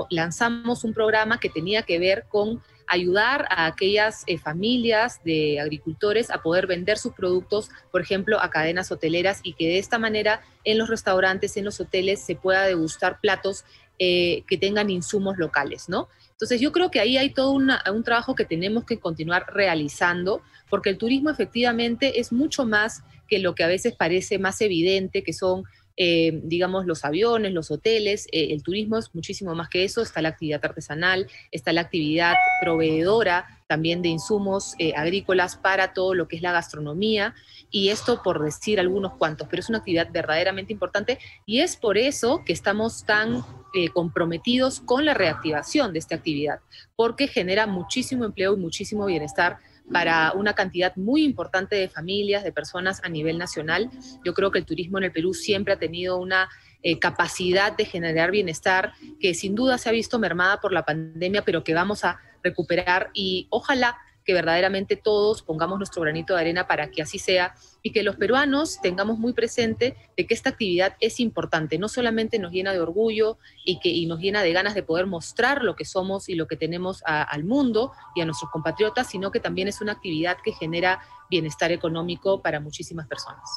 lanzamos 0.09 0.85
un 0.85 0.95
programa 0.95 1.41
que 1.41 1.51
tenía 1.51 1.83
que 1.83 1.99
ver 1.99 2.27
con 2.29 2.63
ayudar 2.87 3.47
a 3.51 3.67
aquellas 3.67 4.25
familias 4.43 5.21
de 5.25 5.59
agricultores 5.61 6.31
a 6.31 6.43
poder 6.43 6.69
vender 6.69 6.97
sus 6.97 7.13
productos, 7.13 7.71
por 7.91 8.01
ejemplo, 8.01 8.41
a 8.41 8.51
cadenas 8.51 8.93
hoteleras 8.93 9.41
y 9.43 9.55
que 9.55 9.67
de 9.67 9.79
esta 9.79 9.99
manera 9.99 10.43
en 10.65 10.79
los 10.79 10.89
restaurantes, 10.89 11.57
en 11.57 11.65
los 11.65 11.81
hoteles, 11.81 12.25
se 12.25 12.37
pueda 12.37 12.63
degustar 12.63 13.21
platos 13.21 13.65
que 13.99 14.59
tengan 14.61 14.91
insumos 14.91 15.39
locales, 15.39 15.89
¿no? 15.89 16.09
Entonces 16.31 16.61
yo 16.61 16.71
creo 16.71 16.91
que 16.91 17.01
ahí 17.01 17.17
hay 17.17 17.31
todo 17.31 17.51
un 17.51 18.05
trabajo 18.05 18.37
que 18.37 18.45
tenemos 18.45 18.85
que 18.85 19.01
continuar 19.01 19.47
realizando, 19.53 20.41
porque 20.71 20.91
el 20.91 20.99
turismo 20.99 21.31
efectivamente 21.31 22.21
es 22.21 22.33
mucho 22.33 22.65
más 22.65 23.03
que 23.27 23.41
lo 23.41 23.55
que 23.55 23.65
a 23.65 23.67
veces 23.67 23.95
parece 23.97 24.39
más 24.39 24.61
evidente, 24.61 25.23
que 25.25 25.33
son 25.33 25.65
eh, 26.01 26.31
digamos, 26.45 26.87
los 26.87 27.05
aviones, 27.05 27.53
los 27.53 27.73
hoteles, 27.73 28.29
eh, 28.31 28.53
el 28.53 28.63
turismo 28.63 28.99
es 28.99 29.13
muchísimo 29.17 29.53
más 29.57 29.69
que 29.69 29.83
eso, 29.83 30.01
está 30.01 30.23
la 30.23 30.29
actividad 30.29 30.65
artesanal, 30.65 31.27
está 31.51 31.73
la 31.73 31.81
actividad 31.81 32.35
proveedora 32.61 33.59
también 33.67 34.01
de 34.01 34.09
insumos 34.09 34.77
eh, 34.79 34.93
agrícolas 34.97 35.57
para 35.57 35.93
todo 35.93 36.15
lo 36.15 36.29
que 36.29 36.37
es 36.37 36.43
la 36.43 36.53
gastronomía, 36.53 37.35
y 37.69 37.89
esto 37.89 38.23
por 38.23 38.41
decir 38.41 38.79
algunos 38.79 39.15
cuantos, 39.15 39.49
pero 39.51 39.59
es 39.59 39.69
una 39.69 39.79
actividad 39.79 40.09
verdaderamente 40.13 40.73
importante. 40.73 41.19
Y 41.45 41.61
es 41.61 41.77
por 41.77 41.99
eso 41.99 42.45
que 42.47 42.53
estamos 42.53 43.05
tan 43.05 43.45
comprometidos 43.93 44.81
con 44.81 45.05
la 45.05 45.13
reactivación 45.13 45.93
de 45.93 45.99
esta 45.99 46.15
actividad, 46.15 46.61
porque 46.97 47.29
genera 47.29 47.67
muchísimo 47.67 48.25
empleo 48.25 48.55
y 48.55 48.57
muchísimo 48.57 49.05
bienestar 49.05 49.59
para 49.93 50.33
una 50.33 50.55
cantidad 50.55 50.95
muy 50.97 51.25
importante 51.25 51.77
de 51.77 51.89
familias, 51.89 52.45
de 52.45 52.53
personas 52.53 53.01
a 53.05 53.09
nivel 53.09 53.39
nacional. 53.39 53.91
Yo 54.25 54.35
creo 54.35 54.51
que 54.51 54.59
el 54.59 54.67
turismo 54.67 54.99
en 54.99 55.05
el 55.05 55.13
Perú 55.13 55.35
siempre 55.35 55.75
ha 55.75 55.79
tenido 55.79 56.19
una 56.19 56.49
eh, 56.83 56.99
capacidad 56.99 57.77
de 57.77 57.85
generar 57.85 58.31
bienestar 58.31 58.93
que 59.21 59.35
sin 59.35 59.55
duda 59.55 59.79
se 59.79 59.89
ha 59.89 59.93
visto 59.93 60.19
mermada 60.19 60.61
por 60.61 60.73
la 60.73 60.85
pandemia, 60.85 61.43
pero 61.45 61.65
que 61.65 61.75
vamos 61.75 62.05
a 62.05 62.21
recuperar 62.43 63.11
y 63.15 63.49
ojalá 63.51 63.97
que 64.29 64.35
verdaderamente 64.35 64.95
todos 64.95 65.41
pongamos 65.41 65.79
nuestro 65.79 66.03
granito 66.03 66.35
de 66.35 66.41
arena 66.43 66.67
para 66.67 66.91
que 66.91 67.01
así 67.01 67.19
sea 67.19 67.55
y 67.83 67.93
que 67.93 68.03
los 68.03 68.17
peruanos 68.17 68.79
tengamos 68.83 69.19
muy 69.19 69.33
presente 69.33 69.97
de 70.19 70.27
que 70.27 70.35
esta 70.35 70.51
actividad 70.51 70.99
es 71.01 71.19
importante, 71.19 71.79
no 71.79 71.89
solamente 71.89 72.39
nos 72.39 72.53
llena 72.53 72.75
de 72.75 72.81
orgullo 72.81 73.39
y 73.65 73.81
que 73.81 74.07
nos 74.07 74.21
llena 74.21 74.43
de 74.43 74.53
ganas 74.53 74.75
de 74.75 74.83
poder 74.83 75.07
mostrar 75.07 75.65
lo 75.65 75.77
que 75.77 75.87
somos 75.87 76.29
y 76.29 76.35
lo 76.35 76.47
que 76.47 76.59
tenemos 76.59 77.03
al 77.07 77.45
mundo 77.45 77.93
y 78.15 78.21
a 78.21 78.27
nuestros 78.27 78.51
compatriotas, 78.51 79.09
sino 79.09 79.31
que 79.31 79.41
también 79.41 79.67
es 79.67 79.81
una 79.81 79.93
actividad 79.93 80.37
que 80.45 80.53
genera 80.53 81.01
bienestar 81.31 81.73
económico 81.73 82.43
para 82.43 82.61
muchísimas 82.61 83.09
personas. 83.09 83.49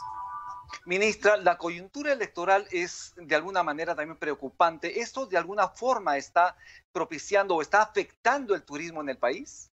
Ministra, 0.86 1.36
la 1.36 1.58
coyuntura 1.58 2.14
electoral 2.14 2.66
es 2.72 3.14
de 3.18 3.36
alguna 3.36 3.62
manera 3.62 3.94
también 3.94 4.18
preocupante. 4.18 5.02
¿Esto 5.02 5.26
de 5.26 5.36
alguna 5.36 5.68
forma 5.68 6.16
está 6.16 6.56
propiciando 6.94 7.56
o 7.56 7.62
está 7.62 7.82
afectando 7.82 8.56
el 8.56 8.64
turismo 8.64 9.02
en 9.02 9.10
el 9.10 9.18
país? 9.18 9.71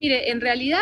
Mire, 0.00 0.30
en 0.30 0.40
realidad 0.40 0.78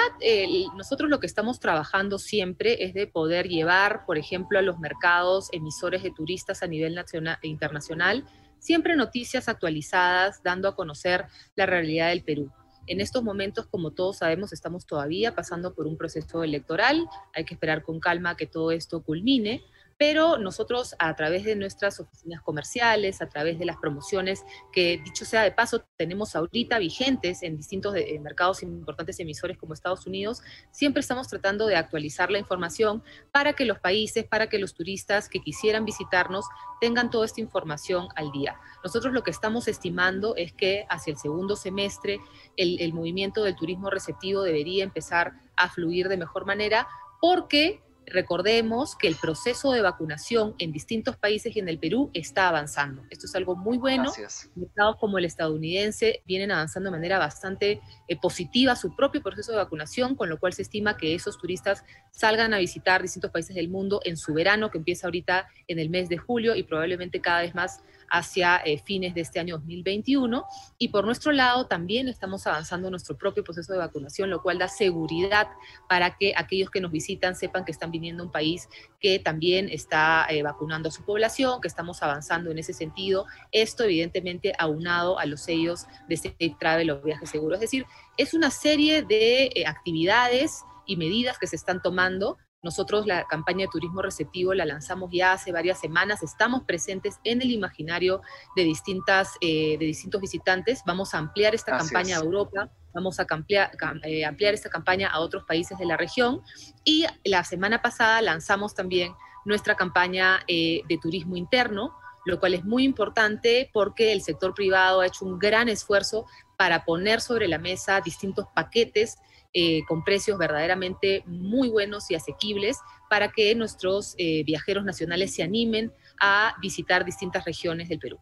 nosotros 0.76 1.08
lo 1.08 1.20
que 1.20 1.26
estamos 1.26 1.58
trabajando 1.58 2.18
siempre 2.18 2.84
es 2.84 2.92
de 2.92 3.06
poder 3.06 3.48
llevar, 3.48 4.04
por 4.04 4.18
ejemplo, 4.18 4.58
a 4.58 4.62
los 4.62 4.78
mercados 4.78 5.48
emisores 5.52 6.02
de 6.02 6.10
turistas 6.10 6.62
a 6.62 6.66
nivel 6.66 6.94
nacional 6.94 7.38
e 7.42 7.48
internacional, 7.48 8.24
siempre 8.58 8.94
noticias 8.94 9.48
actualizadas, 9.48 10.42
dando 10.42 10.68
a 10.68 10.76
conocer 10.76 11.24
la 11.54 11.64
realidad 11.64 12.10
del 12.10 12.24
Perú. 12.24 12.52
En 12.86 13.00
estos 13.00 13.22
momentos, 13.22 13.66
como 13.66 13.90
todos 13.92 14.18
sabemos, 14.18 14.52
estamos 14.52 14.86
todavía 14.86 15.34
pasando 15.34 15.74
por 15.74 15.86
un 15.86 15.96
proceso 15.96 16.44
electoral, 16.44 17.02
hay 17.34 17.44
que 17.44 17.54
esperar 17.54 17.82
con 17.82 18.00
calma 18.00 18.36
que 18.36 18.46
todo 18.46 18.70
esto 18.70 19.02
culmine, 19.02 19.62
pero 19.98 20.36
nosotros 20.38 20.94
a 20.98 21.14
través 21.16 21.44
de 21.44 21.56
nuestras 21.56 22.00
oficinas 22.00 22.42
comerciales, 22.42 23.22
a 23.22 23.28
través 23.28 23.58
de 23.58 23.64
las 23.64 23.76
promociones 23.76 24.44
que, 24.72 25.00
dicho 25.02 25.24
sea 25.24 25.42
de 25.42 25.52
paso, 25.52 25.84
tenemos 25.96 26.36
ahorita 26.36 26.78
vigentes 26.78 27.42
en 27.42 27.56
distintos 27.56 27.94
mercados 28.20 28.62
importantes 28.62 29.18
emisores 29.20 29.56
como 29.56 29.72
Estados 29.72 30.06
Unidos, 30.06 30.42
siempre 30.70 31.00
estamos 31.00 31.28
tratando 31.28 31.66
de 31.66 31.76
actualizar 31.76 32.30
la 32.30 32.38
información 32.38 33.02
para 33.32 33.54
que 33.54 33.64
los 33.64 33.78
países, 33.78 34.24
para 34.24 34.48
que 34.48 34.58
los 34.58 34.74
turistas 34.74 35.28
que 35.28 35.40
quisieran 35.40 35.84
visitarnos 35.84 36.44
tengan 36.80 37.10
toda 37.10 37.24
esta 37.24 37.40
información 37.40 38.08
al 38.16 38.30
día. 38.32 38.60
Nosotros 38.84 39.14
lo 39.14 39.22
que 39.22 39.30
estamos 39.30 39.66
estimando 39.66 40.36
es 40.36 40.52
que 40.52 40.86
hacia 40.90 41.12
el 41.12 41.18
segundo 41.18 41.56
semestre 41.56 42.20
el, 42.56 42.80
el 42.80 42.92
movimiento 42.92 43.42
del 43.44 43.56
turismo 43.56 43.88
receptivo 43.88 44.42
debería 44.42 44.84
empezar 44.84 45.32
a 45.56 45.70
fluir 45.70 46.08
de 46.08 46.18
mejor 46.18 46.44
manera 46.44 46.86
porque 47.20 47.82
recordemos 48.06 48.96
que 48.96 49.08
el 49.08 49.16
proceso 49.16 49.72
de 49.72 49.82
vacunación 49.82 50.54
en 50.58 50.72
distintos 50.72 51.16
países 51.16 51.54
y 51.54 51.58
en 51.58 51.68
el 51.68 51.78
Perú 51.78 52.10
está 52.14 52.48
avanzando. 52.48 53.02
Esto 53.10 53.26
es 53.26 53.34
algo 53.34 53.56
muy 53.56 53.78
bueno. 53.78 54.04
Gracias. 54.04 54.50
Estados 54.60 54.96
como 54.96 55.18
el 55.18 55.24
estadounidense 55.24 56.22
vienen 56.26 56.50
avanzando 56.52 56.90
de 56.90 56.96
manera 56.96 57.18
bastante 57.18 57.80
eh, 58.08 58.16
positiva 58.20 58.76
su 58.76 58.94
propio 58.94 59.22
proceso 59.22 59.52
de 59.52 59.58
vacunación, 59.58 60.14
con 60.14 60.28
lo 60.28 60.38
cual 60.38 60.52
se 60.52 60.62
estima 60.62 60.96
que 60.96 61.14
esos 61.14 61.38
turistas 61.38 61.84
salgan 62.10 62.54
a 62.54 62.58
visitar 62.58 63.02
distintos 63.02 63.30
países 63.30 63.56
del 63.56 63.68
mundo 63.68 64.00
en 64.04 64.16
su 64.16 64.34
verano, 64.34 64.70
que 64.70 64.78
empieza 64.78 65.06
ahorita 65.06 65.48
en 65.66 65.78
el 65.78 65.90
mes 65.90 66.08
de 66.08 66.18
julio 66.18 66.54
y 66.54 66.62
probablemente 66.62 67.20
cada 67.20 67.42
vez 67.42 67.54
más 67.54 67.82
hacia 68.10 68.58
eh, 68.58 68.78
fines 68.78 69.14
de 69.14 69.20
este 69.20 69.40
año 69.40 69.56
2021. 69.58 70.44
Y 70.78 70.88
por 70.88 71.04
nuestro 71.04 71.32
lado, 71.32 71.66
también 71.66 72.08
estamos 72.08 72.46
avanzando 72.46 72.90
nuestro 72.90 73.16
propio 73.16 73.44
proceso 73.44 73.72
de 73.72 73.78
vacunación, 73.78 74.30
lo 74.30 74.42
cual 74.42 74.58
da 74.58 74.68
seguridad 74.68 75.48
para 75.88 76.16
que 76.16 76.34
aquellos 76.36 76.70
que 76.70 76.80
nos 76.80 76.92
visitan 76.92 77.34
sepan 77.34 77.64
que 77.64 77.72
están 77.72 77.90
viniendo 77.90 78.22
a 78.22 78.26
un 78.26 78.32
país 78.32 78.68
que 79.00 79.18
también 79.18 79.68
está 79.68 80.26
eh, 80.28 80.42
vacunando 80.42 80.88
a 80.88 80.92
su 80.92 81.04
población, 81.04 81.60
que 81.60 81.68
estamos 81.68 82.02
avanzando 82.02 82.50
en 82.50 82.58
ese 82.58 82.72
sentido. 82.72 83.26
Esto 83.52 83.84
evidentemente 83.84 84.52
aunado 84.58 85.18
a 85.18 85.26
los 85.26 85.40
sellos 85.42 85.86
de 86.08 86.16
Safe 86.16 86.56
Travel 86.58 86.90
o 86.90 87.00
viajes 87.00 87.30
seguros. 87.30 87.56
Es 87.56 87.62
decir, 87.62 87.86
es 88.16 88.34
una 88.34 88.50
serie 88.50 89.02
de 89.02 89.50
eh, 89.54 89.66
actividades 89.66 90.62
y 90.86 90.96
medidas 90.96 91.38
que 91.38 91.46
se 91.46 91.56
están 91.56 91.82
tomando 91.82 92.38
nosotros 92.66 93.06
la 93.06 93.28
campaña 93.28 93.66
de 93.66 93.68
turismo 93.68 94.02
receptivo 94.02 94.52
la 94.52 94.64
lanzamos 94.64 95.08
ya 95.12 95.32
hace 95.32 95.52
varias 95.52 95.78
semanas, 95.78 96.24
estamos 96.24 96.64
presentes 96.64 97.20
en 97.22 97.40
el 97.40 97.52
imaginario 97.52 98.22
de, 98.56 98.64
distintas, 98.64 99.36
eh, 99.40 99.78
de 99.78 99.86
distintos 99.86 100.20
visitantes, 100.20 100.82
vamos 100.84 101.14
a 101.14 101.18
ampliar 101.18 101.54
esta 101.54 101.78
campaña 101.78 102.16
a 102.16 102.20
Europa, 102.24 102.68
vamos 102.92 103.20
a 103.20 103.26
ampliar, 103.30 103.70
eh, 104.02 104.24
ampliar 104.24 104.52
esta 104.52 104.68
campaña 104.68 105.08
a 105.08 105.20
otros 105.20 105.44
países 105.44 105.78
de 105.78 105.86
la 105.86 105.96
región. 105.96 106.42
Y 106.82 107.06
la 107.22 107.44
semana 107.44 107.82
pasada 107.82 108.20
lanzamos 108.20 108.74
también 108.74 109.14
nuestra 109.44 109.76
campaña 109.76 110.40
eh, 110.48 110.80
de 110.88 110.98
turismo 110.98 111.36
interno, 111.36 111.94
lo 112.24 112.40
cual 112.40 112.54
es 112.54 112.64
muy 112.64 112.82
importante 112.82 113.70
porque 113.72 114.12
el 114.12 114.22
sector 114.22 114.54
privado 114.54 115.02
ha 115.02 115.06
hecho 115.06 115.24
un 115.24 115.38
gran 115.38 115.68
esfuerzo 115.68 116.26
para 116.56 116.84
poner 116.84 117.20
sobre 117.20 117.46
la 117.46 117.58
mesa 117.58 118.00
distintos 118.00 118.46
paquetes 118.56 119.18
eh, 119.58 119.86
con 119.88 120.04
precios 120.04 120.36
verdaderamente 120.36 121.22
muy 121.24 121.70
buenos 121.70 122.10
y 122.10 122.14
asequibles 122.14 122.76
para 123.08 123.32
que 123.32 123.54
nuestros 123.54 124.14
eh, 124.18 124.44
viajeros 124.44 124.84
nacionales 124.84 125.34
se 125.34 125.42
animen 125.42 125.94
a 126.20 126.54
visitar 126.60 127.06
distintas 127.06 127.46
regiones 127.46 127.88
del 127.88 127.98
Perú. 127.98 128.18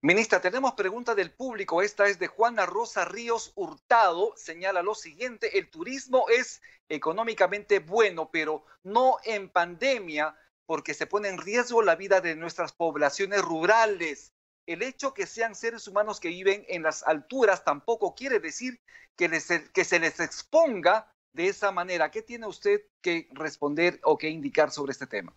Ministra, 0.00 0.40
tenemos 0.40 0.72
pregunta 0.72 1.14
del 1.14 1.30
público. 1.30 1.80
Esta 1.80 2.08
es 2.08 2.18
de 2.18 2.26
Juana 2.26 2.66
Rosa 2.66 3.04
Ríos 3.04 3.52
Hurtado. 3.54 4.32
Señala 4.34 4.82
lo 4.82 4.96
siguiente, 4.96 5.60
el 5.60 5.70
turismo 5.70 6.24
es 6.28 6.60
económicamente 6.88 7.78
bueno, 7.78 8.28
pero 8.32 8.64
no 8.82 9.18
en 9.22 9.48
pandemia, 9.48 10.36
porque 10.66 10.92
se 10.94 11.06
pone 11.06 11.28
en 11.28 11.38
riesgo 11.38 11.82
la 11.82 11.94
vida 11.94 12.20
de 12.20 12.34
nuestras 12.34 12.72
poblaciones 12.72 13.42
rurales. 13.42 14.32
El 14.66 14.82
hecho 14.82 15.12
que 15.14 15.26
sean 15.26 15.54
seres 15.54 15.88
humanos 15.88 16.20
que 16.20 16.28
viven 16.28 16.64
en 16.68 16.82
las 16.82 17.02
alturas 17.02 17.64
tampoco 17.64 18.14
quiere 18.14 18.38
decir 18.38 18.80
que, 19.16 19.28
que 19.72 19.84
se 19.84 19.98
les 19.98 20.20
exponga 20.20 21.12
de 21.32 21.48
esa 21.48 21.72
manera. 21.72 22.10
¿Qué 22.10 22.22
tiene 22.22 22.46
usted 22.46 22.82
que 23.00 23.28
responder 23.32 24.00
o 24.04 24.18
que 24.18 24.28
indicar 24.28 24.70
sobre 24.70 24.92
este 24.92 25.06
tema? 25.06 25.36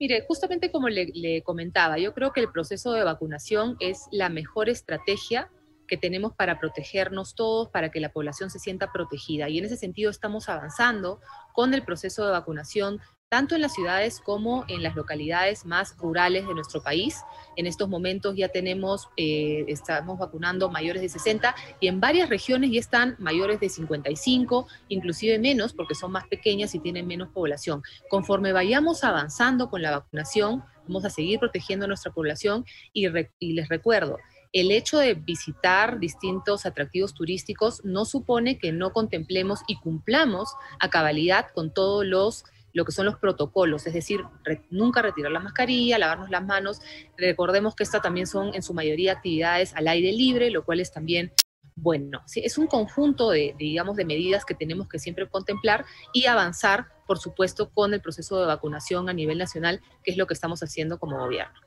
Mire, 0.00 0.24
justamente 0.28 0.70
como 0.70 0.88
le, 0.88 1.42
comentaba, 1.42 1.98
yo 1.98 2.14
creo 2.14 2.32
que 2.32 2.40
el 2.40 2.52
proceso 2.52 2.92
de 2.92 3.02
vacunación 3.02 3.76
es 3.80 4.06
la 4.12 4.28
mejor 4.28 4.68
estrategia 4.68 5.50
que 5.88 5.96
tenemos 5.96 6.34
para 6.34 6.60
protegernos 6.60 7.34
todos, 7.34 7.68
para 7.70 7.90
que 7.90 7.98
la 7.98 8.12
población 8.12 8.50
se 8.50 8.60
sienta 8.60 8.92
protegida. 8.92 9.48
Y 9.48 9.58
en 9.58 9.64
ese 9.64 9.76
sentido 9.76 10.10
estamos 10.10 10.48
avanzando 10.48 11.20
con 11.52 11.74
el 11.74 11.84
proceso 11.84 12.24
de 12.24 12.30
vacunación 12.30 13.00
tanto 13.28 13.54
en 13.54 13.60
las 13.60 13.74
ciudades 13.74 14.20
como 14.20 14.64
en 14.68 14.82
las 14.82 14.96
localidades 14.96 15.66
más 15.66 15.96
rurales 15.98 16.46
de 16.46 16.54
nuestro 16.54 16.82
país. 16.82 17.22
En 17.56 17.66
estos 17.66 17.88
momentos 17.88 18.34
ya 18.36 18.48
tenemos, 18.48 19.08
eh, 19.16 19.64
estamos 19.68 20.18
vacunando 20.18 20.70
mayores 20.70 21.02
de 21.02 21.10
60 21.10 21.54
y 21.80 21.88
en 21.88 22.00
varias 22.00 22.30
regiones 22.30 22.70
ya 22.70 22.80
están 22.80 23.16
mayores 23.18 23.60
de 23.60 23.68
55, 23.68 24.66
inclusive 24.88 25.38
menos 25.38 25.74
porque 25.74 25.94
son 25.94 26.12
más 26.12 26.26
pequeñas 26.26 26.74
y 26.74 26.78
tienen 26.78 27.06
menos 27.06 27.28
población. 27.28 27.82
Conforme 28.08 28.52
vayamos 28.52 29.04
avanzando 29.04 29.68
con 29.68 29.82
la 29.82 29.90
vacunación, 29.90 30.64
vamos 30.84 31.04
a 31.04 31.10
seguir 31.10 31.38
protegiendo 31.38 31.84
a 31.84 31.88
nuestra 31.88 32.12
población 32.12 32.64
y, 32.94 33.06
y 33.38 33.52
les 33.52 33.68
recuerdo, 33.68 34.16
el 34.54 34.70
hecho 34.70 34.96
de 34.96 35.12
visitar 35.12 36.00
distintos 36.00 36.64
atractivos 36.64 37.12
turísticos 37.12 37.84
no 37.84 38.06
supone 38.06 38.58
que 38.58 38.72
no 38.72 38.94
contemplemos 38.94 39.60
y 39.66 39.76
cumplamos 39.76 40.54
a 40.80 40.88
cabalidad 40.88 41.48
con 41.54 41.70
todos 41.70 42.06
los 42.06 42.44
lo 42.72 42.84
que 42.84 42.92
son 42.92 43.06
los 43.06 43.16
protocolos, 43.16 43.86
es 43.86 43.94
decir, 43.94 44.20
nunca 44.70 45.02
retirar 45.02 45.32
la 45.32 45.40
mascarilla, 45.40 45.98
lavarnos 45.98 46.30
las 46.30 46.44
manos. 46.44 46.80
Recordemos 47.16 47.74
que 47.74 47.84
estas 47.84 48.02
también 48.02 48.26
son 48.26 48.54
en 48.54 48.62
su 48.62 48.74
mayoría 48.74 49.12
actividades 49.12 49.74
al 49.74 49.88
aire 49.88 50.12
libre, 50.12 50.50
lo 50.50 50.64
cual 50.64 50.80
es 50.80 50.92
también 50.92 51.32
bueno. 51.74 52.22
Es 52.34 52.58
un 52.58 52.66
conjunto 52.66 53.30
de, 53.30 53.54
digamos, 53.58 53.96
de 53.96 54.04
medidas 54.04 54.44
que 54.44 54.54
tenemos 54.54 54.88
que 54.88 54.98
siempre 54.98 55.28
contemplar 55.28 55.84
y 56.12 56.26
avanzar, 56.26 56.86
por 57.06 57.18
supuesto, 57.18 57.70
con 57.70 57.94
el 57.94 58.02
proceso 58.02 58.40
de 58.40 58.46
vacunación 58.46 59.08
a 59.08 59.12
nivel 59.12 59.38
nacional, 59.38 59.80
que 60.02 60.10
es 60.10 60.16
lo 60.16 60.26
que 60.26 60.34
estamos 60.34 60.62
haciendo 60.62 60.98
como 60.98 61.18
gobierno. 61.18 61.58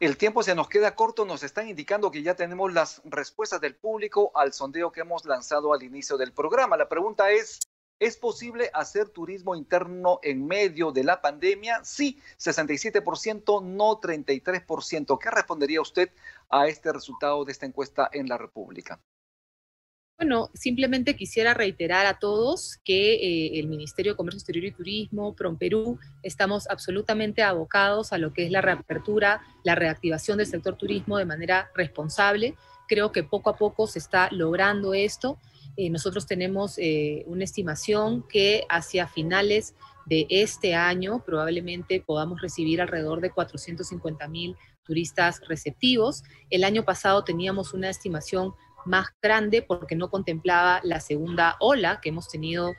El 0.00 0.16
tiempo 0.16 0.42
se 0.42 0.54
nos 0.54 0.68
queda 0.68 0.94
corto, 0.94 1.24
nos 1.24 1.42
están 1.42 1.68
indicando 1.68 2.10
que 2.10 2.22
ya 2.22 2.34
tenemos 2.34 2.72
las 2.72 3.00
respuestas 3.04 3.60
del 3.60 3.76
público 3.76 4.32
al 4.34 4.52
sondeo 4.52 4.92
que 4.92 5.00
hemos 5.00 5.24
lanzado 5.24 5.72
al 5.72 5.82
inicio 5.82 6.16
del 6.16 6.32
programa. 6.32 6.76
La 6.76 6.88
pregunta 6.88 7.30
es, 7.30 7.60
¿Es 8.00 8.16
posible 8.16 8.70
hacer 8.74 9.08
turismo 9.08 9.56
interno 9.56 10.20
en 10.22 10.46
medio 10.46 10.92
de 10.92 11.02
la 11.02 11.20
pandemia? 11.20 11.80
Sí, 11.82 12.20
67%, 12.38 13.64
no 13.64 14.00
33%. 14.00 15.18
¿Qué 15.18 15.30
respondería 15.30 15.80
usted 15.80 16.10
a 16.48 16.68
este 16.68 16.92
resultado 16.92 17.44
de 17.44 17.50
esta 17.50 17.66
encuesta 17.66 18.08
en 18.12 18.28
la 18.28 18.38
República? 18.38 19.00
Bueno, 20.16 20.50
simplemente 20.54 21.16
quisiera 21.16 21.54
reiterar 21.54 22.06
a 22.06 22.20
todos 22.20 22.78
que 22.84 23.14
eh, 23.14 23.58
el 23.58 23.66
Ministerio 23.66 24.12
de 24.12 24.16
Comercio 24.16 24.38
Exterior 24.38 24.64
y 24.64 24.72
Turismo, 24.72 25.34
PROMPERÚ, 25.34 25.98
estamos 26.22 26.68
absolutamente 26.68 27.42
abocados 27.42 28.12
a 28.12 28.18
lo 28.18 28.32
que 28.32 28.44
es 28.44 28.52
la 28.52 28.60
reapertura, 28.60 29.42
la 29.64 29.74
reactivación 29.74 30.38
del 30.38 30.46
sector 30.46 30.76
turismo 30.76 31.18
de 31.18 31.24
manera 31.24 31.70
responsable. 31.74 32.54
Creo 32.86 33.10
que 33.10 33.24
poco 33.24 33.50
a 33.50 33.56
poco 33.56 33.88
se 33.88 33.98
está 33.98 34.28
logrando 34.30 34.94
esto 34.94 35.38
eh, 35.78 35.90
nosotros 35.90 36.26
tenemos 36.26 36.76
eh, 36.76 37.22
una 37.28 37.44
estimación 37.44 38.24
que 38.28 38.64
hacia 38.68 39.06
finales 39.06 39.76
de 40.06 40.26
este 40.28 40.74
año 40.74 41.22
probablemente 41.24 42.02
podamos 42.04 42.42
recibir 42.42 42.80
alrededor 42.80 43.20
de 43.20 43.30
450 43.30 44.26
mil 44.26 44.56
turistas 44.82 45.40
receptivos. 45.46 46.24
El 46.50 46.64
año 46.64 46.84
pasado 46.84 47.22
teníamos 47.22 47.74
una 47.74 47.90
estimación 47.90 48.54
más 48.86 49.06
grande 49.22 49.62
porque 49.62 49.94
no 49.94 50.10
contemplaba 50.10 50.80
la 50.82 50.98
segunda 50.98 51.54
ola 51.60 52.00
que 52.02 52.08
hemos 52.08 52.28
tenido 52.28 52.70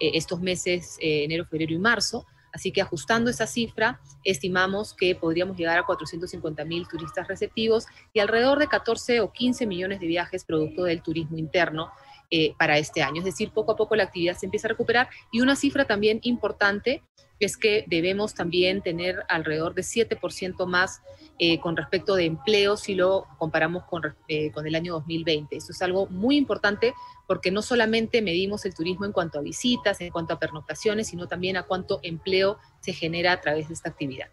eh, 0.00 0.10
estos 0.14 0.40
meses, 0.40 0.96
enero, 1.00 1.46
febrero 1.46 1.74
y 1.74 1.78
marzo. 1.78 2.26
Así 2.52 2.72
que 2.72 2.82
ajustando 2.82 3.30
esa 3.30 3.46
cifra, 3.46 4.00
estimamos 4.24 4.94
que 4.94 5.14
podríamos 5.14 5.56
llegar 5.56 5.78
a 5.78 5.86
450 5.86 6.64
mil 6.64 6.88
turistas 6.88 7.28
receptivos 7.28 7.86
y 8.12 8.18
alrededor 8.18 8.58
de 8.58 8.66
14 8.66 9.20
o 9.20 9.32
15 9.32 9.64
millones 9.64 10.00
de 10.00 10.08
viajes 10.08 10.44
producto 10.44 10.82
del 10.82 11.02
turismo 11.02 11.38
interno 11.38 11.92
eh, 12.30 12.54
para 12.58 12.78
este 12.78 13.02
año. 13.02 13.20
Es 13.20 13.24
decir, 13.24 13.50
poco 13.52 13.72
a 13.72 13.76
poco 13.76 13.96
la 13.96 14.04
actividad 14.04 14.36
se 14.36 14.46
empieza 14.46 14.68
a 14.68 14.70
recuperar 14.70 15.08
y 15.32 15.40
una 15.40 15.56
cifra 15.56 15.86
también 15.86 16.20
importante 16.22 17.02
es 17.40 17.56
que 17.56 17.84
debemos 17.86 18.34
también 18.34 18.82
tener 18.82 19.22
alrededor 19.28 19.74
de 19.74 19.82
7% 19.82 20.66
más 20.66 21.02
eh, 21.38 21.60
con 21.60 21.76
respecto 21.76 22.16
de 22.16 22.24
empleo 22.24 22.76
si 22.76 22.94
lo 22.94 23.26
comparamos 23.38 23.84
con, 23.84 24.02
eh, 24.26 24.50
con 24.50 24.66
el 24.66 24.74
año 24.74 24.94
2020. 24.94 25.56
Eso 25.56 25.72
es 25.72 25.80
algo 25.82 26.06
muy 26.08 26.36
importante 26.36 26.94
porque 27.26 27.50
no 27.50 27.62
solamente 27.62 28.22
medimos 28.22 28.64
el 28.64 28.74
turismo 28.74 29.04
en 29.04 29.12
cuanto 29.12 29.38
a 29.38 29.42
visitas, 29.42 30.00
en 30.00 30.10
cuanto 30.10 30.34
a 30.34 30.38
pernoctaciones, 30.38 31.08
sino 31.08 31.28
también 31.28 31.56
a 31.56 31.62
cuánto 31.62 32.00
empleo 32.02 32.58
se 32.80 32.92
genera 32.92 33.32
a 33.32 33.40
través 33.40 33.68
de 33.68 33.74
esta 33.74 33.90
actividad. 33.90 34.30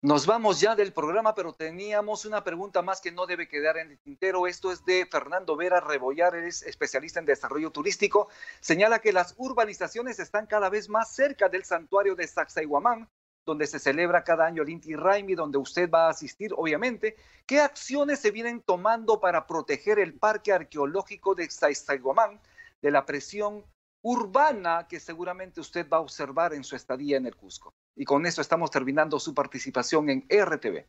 Nos 0.00 0.26
vamos 0.26 0.60
ya 0.60 0.74
del 0.74 0.92
programa, 0.92 1.34
pero 1.34 1.52
teníamos 1.52 2.24
una 2.24 2.44
pregunta 2.44 2.82
más 2.82 3.00
que 3.00 3.12
no 3.12 3.26
debe 3.26 3.48
quedar 3.48 3.76
en 3.78 3.90
el 3.90 3.98
tintero. 3.98 4.46
Esto 4.46 4.72
es 4.72 4.84
de 4.84 5.06
Fernando 5.06 5.56
Vera 5.56 5.80
Rebollar, 5.80 6.34
es 6.36 6.62
especialista 6.62 7.20
en 7.20 7.26
desarrollo 7.26 7.70
turístico. 7.70 8.28
Señala 8.60 9.00
que 9.00 9.12
las 9.12 9.34
urbanizaciones 9.36 10.18
están 10.18 10.46
cada 10.46 10.68
vez 10.68 10.88
más 10.88 11.14
cerca 11.14 11.48
del 11.48 11.64
santuario 11.64 12.14
de 12.14 12.26
Sacsayhuamán, 12.26 13.08
donde 13.44 13.66
se 13.66 13.78
celebra 13.78 14.24
cada 14.24 14.46
año 14.46 14.62
el 14.62 14.70
Inti 14.70 14.94
Raimi, 14.94 15.34
donde 15.34 15.58
usted 15.58 15.90
va 15.90 16.06
a 16.06 16.10
asistir, 16.10 16.52
obviamente. 16.56 17.16
¿Qué 17.46 17.60
acciones 17.60 18.18
se 18.18 18.30
vienen 18.30 18.60
tomando 18.62 19.20
para 19.20 19.46
proteger 19.46 19.98
el 19.98 20.14
parque 20.14 20.52
arqueológico 20.52 21.34
de 21.34 21.48
Sacsayhuamán 21.48 22.40
de 22.82 22.90
la 22.90 23.06
presión 23.06 23.64
urbana 24.02 24.86
que 24.88 25.00
seguramente 25.00 25.60
usted 25.60 25.88
va 25.88 25.98
a 25.98 26.00
observar 26.00 26.54
en 26.54 26.64
su 26.64 26.76
estadía 26.76 27.16
en 27.16 27.26
el 27.26 27.36
Cusco? 27.36 27.72
Y 27.96 28.04
con 28.04 28.26
eso 28.26 28.42
estamos 28.42 28.70
terminando 28.70 29.18
su 29.18 29.34
participación 29.34 30.10
en 30.10 30.26
RTV. 30.28 30.86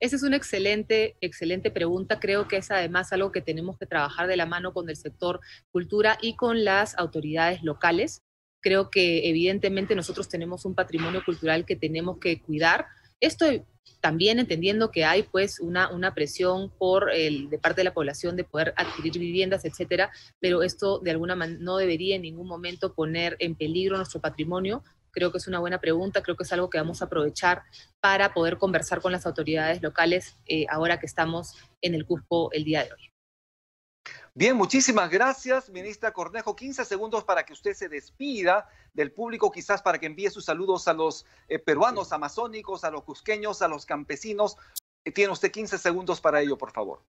Esa 0.00 0.16
es 0.16 0.22
una 0.22 0.36
excelente, 0.36 1.16
excelente 1.20 1.70
pregunta. 1.70 2.18
Creo 2.18 2.48
que 2.48 2.56
es 2.56 2.70
además 2.70 3.12
algo 3.12 3.32
que 3.32 3.42
tenemos 3.42 3.76
que 3.78 3.84
trabajar 3.84 4.26
de 4.26 4.38
la 4.38 4.46
mano 4.46 4.72
con 4.72 4.88
el 4.88 4.96
sector 4.96 5.40
cultura 5.70 6.16
y 6.22 6.36
con 6.36 6.64
las 6.64 6.96
autoridades 6.96 7.62
locales. 7.62 8.22
Creo 8.62 8.90
que 8.90 9.28
evidentemente 9.28 9.94
nosotros 9.94 10.30
tenemos 10.30 10.64
un 10.64 10.74
patrimonio 10.74 11.22
cultural 11.22 11.66
que 11.66 11.76
tenemos 11.76 12.18
que 12.18 12.40
cuidar. 12.40 12.86
Esto 13.20 13.44
también 14.00 14.38
entendiendo 14.38 14.90
que 14.90 15.04
hay 15.04 15.24
pues 15.24 15.60
una, 15.60 15.90
una 15.90 16.14
presión 16.14 16.70
por 16.78 17.10
el, 17.12 17.50
de 17.50 17.58
parte 17.58 17.80
de 17.80 17.84
la 17.84 17.94
población 17.94 18.36
de 18.36 18.44
poder 18.44 18.72
adquirir 18.76 19.18
viviendas, 19.18 19.66
etcétera, 19.66 20.10
pero 20.40 20.62
esto 20.62 20.98
de 21.00 21.10
alguna 21.10 21.36
manera 21.36 21.58
no 21.60 21.76
debería 21.76 22.16
en 22.16 22.22
ningún 22.22 22.46
momento 22.46 22.94
poner 22.94 23.36
en 23.38 23.54
peligro 23.54 23.98
nuestro 23.98 24.20
patrimonio, 24.20 24.82
Creo 25.10 25.32
que 25.32 25.38
es 25.38 25.46
una 25.48 25.58
buena 25.58 25.80
pregunta, 25.80 26.22
creo 26.22 26.36
que 26.36 26.44
es 26.44 26.52
algo 26.52 26.70
que 26.70 26.78
vamos 26.78 27.02
a 27.02 27.06
aprovechar 27.06 27.62
para 28.00 28.32
poder 28.32 28.58
conversar 28.58 29.00
con 29.00 29.12
las 29.12 29.26
autoridades 29.26 29.82
locales 29.82 30.38
eh, 30.46 30.66
ahora 30.70 30.98
que 30.98 31.06
estamos 31.06 31.56
en 31.80 31.94
el 31.94 32.06
Cusco 32.06 32.52
el 32.52 32.64
día 32.64 32.84
de 32.84 32.92
hoy. 32.92 33.10
Bien, 34.32 34.56
muchísimas 34.56 35.10
gracias, 35.10 35.68
ministra 35.70 36.12
Cornejo. 36.12 36.54
15 36.54 36.84
segundos 36.84 37.24
para 37.24 37.44
que 37.44 37.52
usted 37.52 37.74
se 37.74 37.88
despida 37.88 38.68
del 38.94 39.12
público, 39.12 39.50
quizás 39.50 39.82
para 39.82 39.98
que 39.98 40.06
envíe 40.06 40.30
sus 40.30 40.44
saludos 40.44 40.86
a 40.86 40.94
los 40.94 41.26
eh, 41.48 41.58
peruanos 41.58 42.12
amazónicos, 42.12 42.84
a 42.84 42.90
los 42.90 43.02
cusqueños, 43.02 43.60
a 43.60 43.68
los 43.68 43.86
campesinos. 43.86 44.56
Eh, 45.04 45.10
tiene 45.10 45.32
usted 45.32 45.50
15 45.50 45.78
segundos 45.78 46.20
para 46.20 46.40
ello, 46.40 46.56
por 46.56 46.70
favor. 46.70 47.02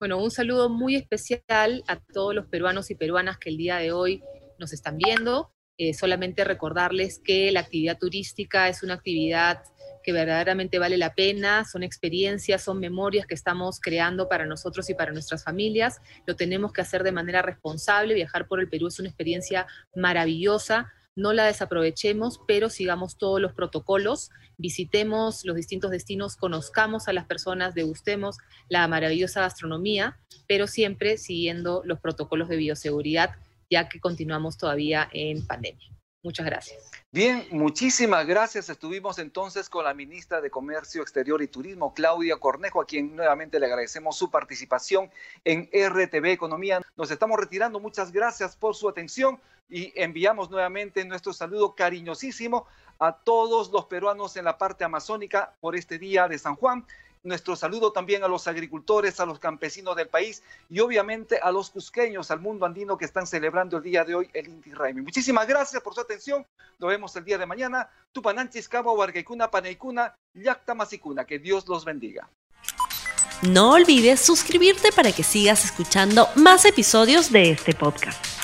Bueno, 0.00 0.18
un 0.18 0.30
saludo 0.32 0.68
muy 0.68 0.96
especial 0.96 1.84
a 1.86 2.00
todos 2.00 2.34
los 2.34 2.46
peruanos 2.46 2.90
y 2.90 2.96
peruanas 2.96 3.38
que 3.38 3.50
el 3.50 3.56
día 3.56 3.76
de 3.76 3.92
hoy 3.92 4.22
nos 4.58 4.72
están 4.72 4.98
viendo. 4.98 5.53
Eh, 5.76 5.92
solamente 5.92 6.44
recordarles 6.44 7.18
que 7.18 7.50
la 7.50 7.60
actividad 7.60 7.98
turística 7.98 8.68
es 8.68 8.84
una 8.84 8.94
actividad 8.94 9.64
que 10.04 10.12
verdaderamente 10.12 10.78
vale 10.78 10.96
la 10.96 11.14
pena, 11.14 11.64
son 11.64 11.82
experiencias, 11.82 12.62
son 12.62 12.78
memorias 12.78 13.26
que 13.26 13.34
estamos 13.34 13.80
creando 13.80 14.28
para 14.28 14.46
nosotros 14.46 14.88
y 14.90 14.94
para 14.94 15.12
nuestras 15.12 15.42
familias. 15.42 16.00
Lo 16.26 16.36
tenemos 16.36 16.72
que 16.72 16.82
hacer 16.82 17.02
de 17.02 17.10
manera 17.10 17.42
responsable. 17.42 18.14
Viajar 18.14 18.46
por 18.46 18.60
el 18.60 18.68
Perú 18.68 18.86
es 18.86 19.00
una 19.00 19.08
experiencia 19.08 19.66
maravillosa. 19.96 20.92
No 21.16 21.32
la 21.32 21.46
desaprovechemos, 21.46 22.40
pero 22.46 22.68
sigamos 22.68 23.16
todos 23.16 23.40
los 23.40 23.52
protocolos, 23.52 24.30
visitemos 24.58 25.44
los 25.44 25.56
distintos 25.56 25.92
destinos, 25.92 26.36
conozcamos 26.36 27.08
a 27.08 27.12
las 27.12 27.24
personas, 27.24 27.74
degustemos 27.74 28.36
la 28.68 28.86
maravillosa 28.88 29.40
gastronomía, 29.40 30.18
pero 30.48 30.66
siempre 30.66 31.16
siguiendo 31.16 31.82
los 31.84 32.00
protocolos 32.00 32.48
de 32.48 32.56
bioseguridad 32.56 33.36
ya 33.74 33.88
que 33.88 33.98
continuamos 33.98 34.56
todavía 34.56 35.08
en 35.12 35.44
pandemia. 35.46 35.88
Muchas 36.22 36.46
gracias. 36.46 36.90
Bien, 37.12 37.46
muchísimas 37.50 38.24
gracias. 38.26 38.70
Estuvimos 38.70 39.18
entonces 39.18 39.68
con 39.68 39.84
la 39.84 39.92
ministra 39.92 40.40
de 40.40 40.48
Comercio 40.48 41.02
Exterior 41.02 41.42
y 41.42 41.48
Turismo, 41.48 41.92
Claudia 41.92 42.36
Cornejo, 42.36 42.80
a 42.80 42.86
quien 42.86 43.14
nuevamente 43.14 43.60
le 43.60 43.66
agradecemos 43.66 44.16
su 44.16 44.30
participación 44.30 45.10
en 45.44 45.68
RTV 45.70 46.26
Economía. 46.26 46.80
Nos 46.96 47.10
estamos 47.10 47.38
retirando. 47.38 47.78
Muchas 47.78 48.10
gracias 48.10 48.56
por 48.56 48.74
su 48.74 48.88
atención 48.88 49.38
y 49.68 49.92
enviamos 49.96 50.50
nuevamente 50.50 51.04
nuestro 51.04 51.32
saludo 51.32 51.74
cariñosísimo 51.74 52.66
a 52.98 53.12
todos 53.12 53.70
los 53.70 53.86
peruanos 53.86 54.36
en 54.36 54.44
la 54.44 54.56
parte 54.56 54.84
amazónica 54.84 55.52
por 55.60 55.76
este 55.76 55.98
día 55.98 56.28
de 56.28 56.38
San 56.38 56.54
Juan 56.54 56.86
nuestro 57.24 57.56
saludo 57.56 57.90
también 57.90 58.22
a 58.22 58.28
los 58.28 58.46
agricultores, 58.46 59.18
a 59.18 59.26
los 59.26 59.38
campesinos 59.38 59.96
del 59.96 60.08
país 60.08 60.42
y 60.68 60.80
obviamente 60.80 61.38
a 61.42 61.50
los 61.50 61.70
cusqueños, 61.70 62.30
al 62.30 62.40
mundo 62.40 62.66
andino 62.66 62.96
que 62.96 63.06
están 63.06 63.26
celebrando 63.26 63.78
el 63.78 63.82
día 63.82 64.04
de 64.04 64.14
hoy 64.14 64.30
el 64.34 64.48
Inti 64.48 64.72
Raimi. 64.72 65.00
Muchísimas 65.00 65.48
gracias 65.48 65.82
por 65.82 65.94
su 65.94 66.00
atención. 66.00 66.46
Nos 66.78 66.90
vemos 66.90 67.16
el 67.16 67.24
día 67.24 67.38
de 67.38 67.46
mañana. 67.46 67.88
Tupananchis, 68.12 68.68
Cabo, 68.68 68.92
Huargaicuna, 68.92 69.50
Paneicuna, 69.50 70.16
Yacta, 70.34 70.76
Que 71.26 71.38
Dios 71.38 71.66
los 71.66 71.84
bendiga. 71.84 72.28
No 73.42 73.72
olvides 73.72 74.20
suscribirte 74.20 74.92
para 74.92 75.12
que 75.12 75.22
sigas 75.22 75.64
escuchando 75.64 76.28
más 76.36 76.64
episodios 76.64 77.32
de 77.32 77.50
este 77.50 77.74
podcast. 77.74 78.43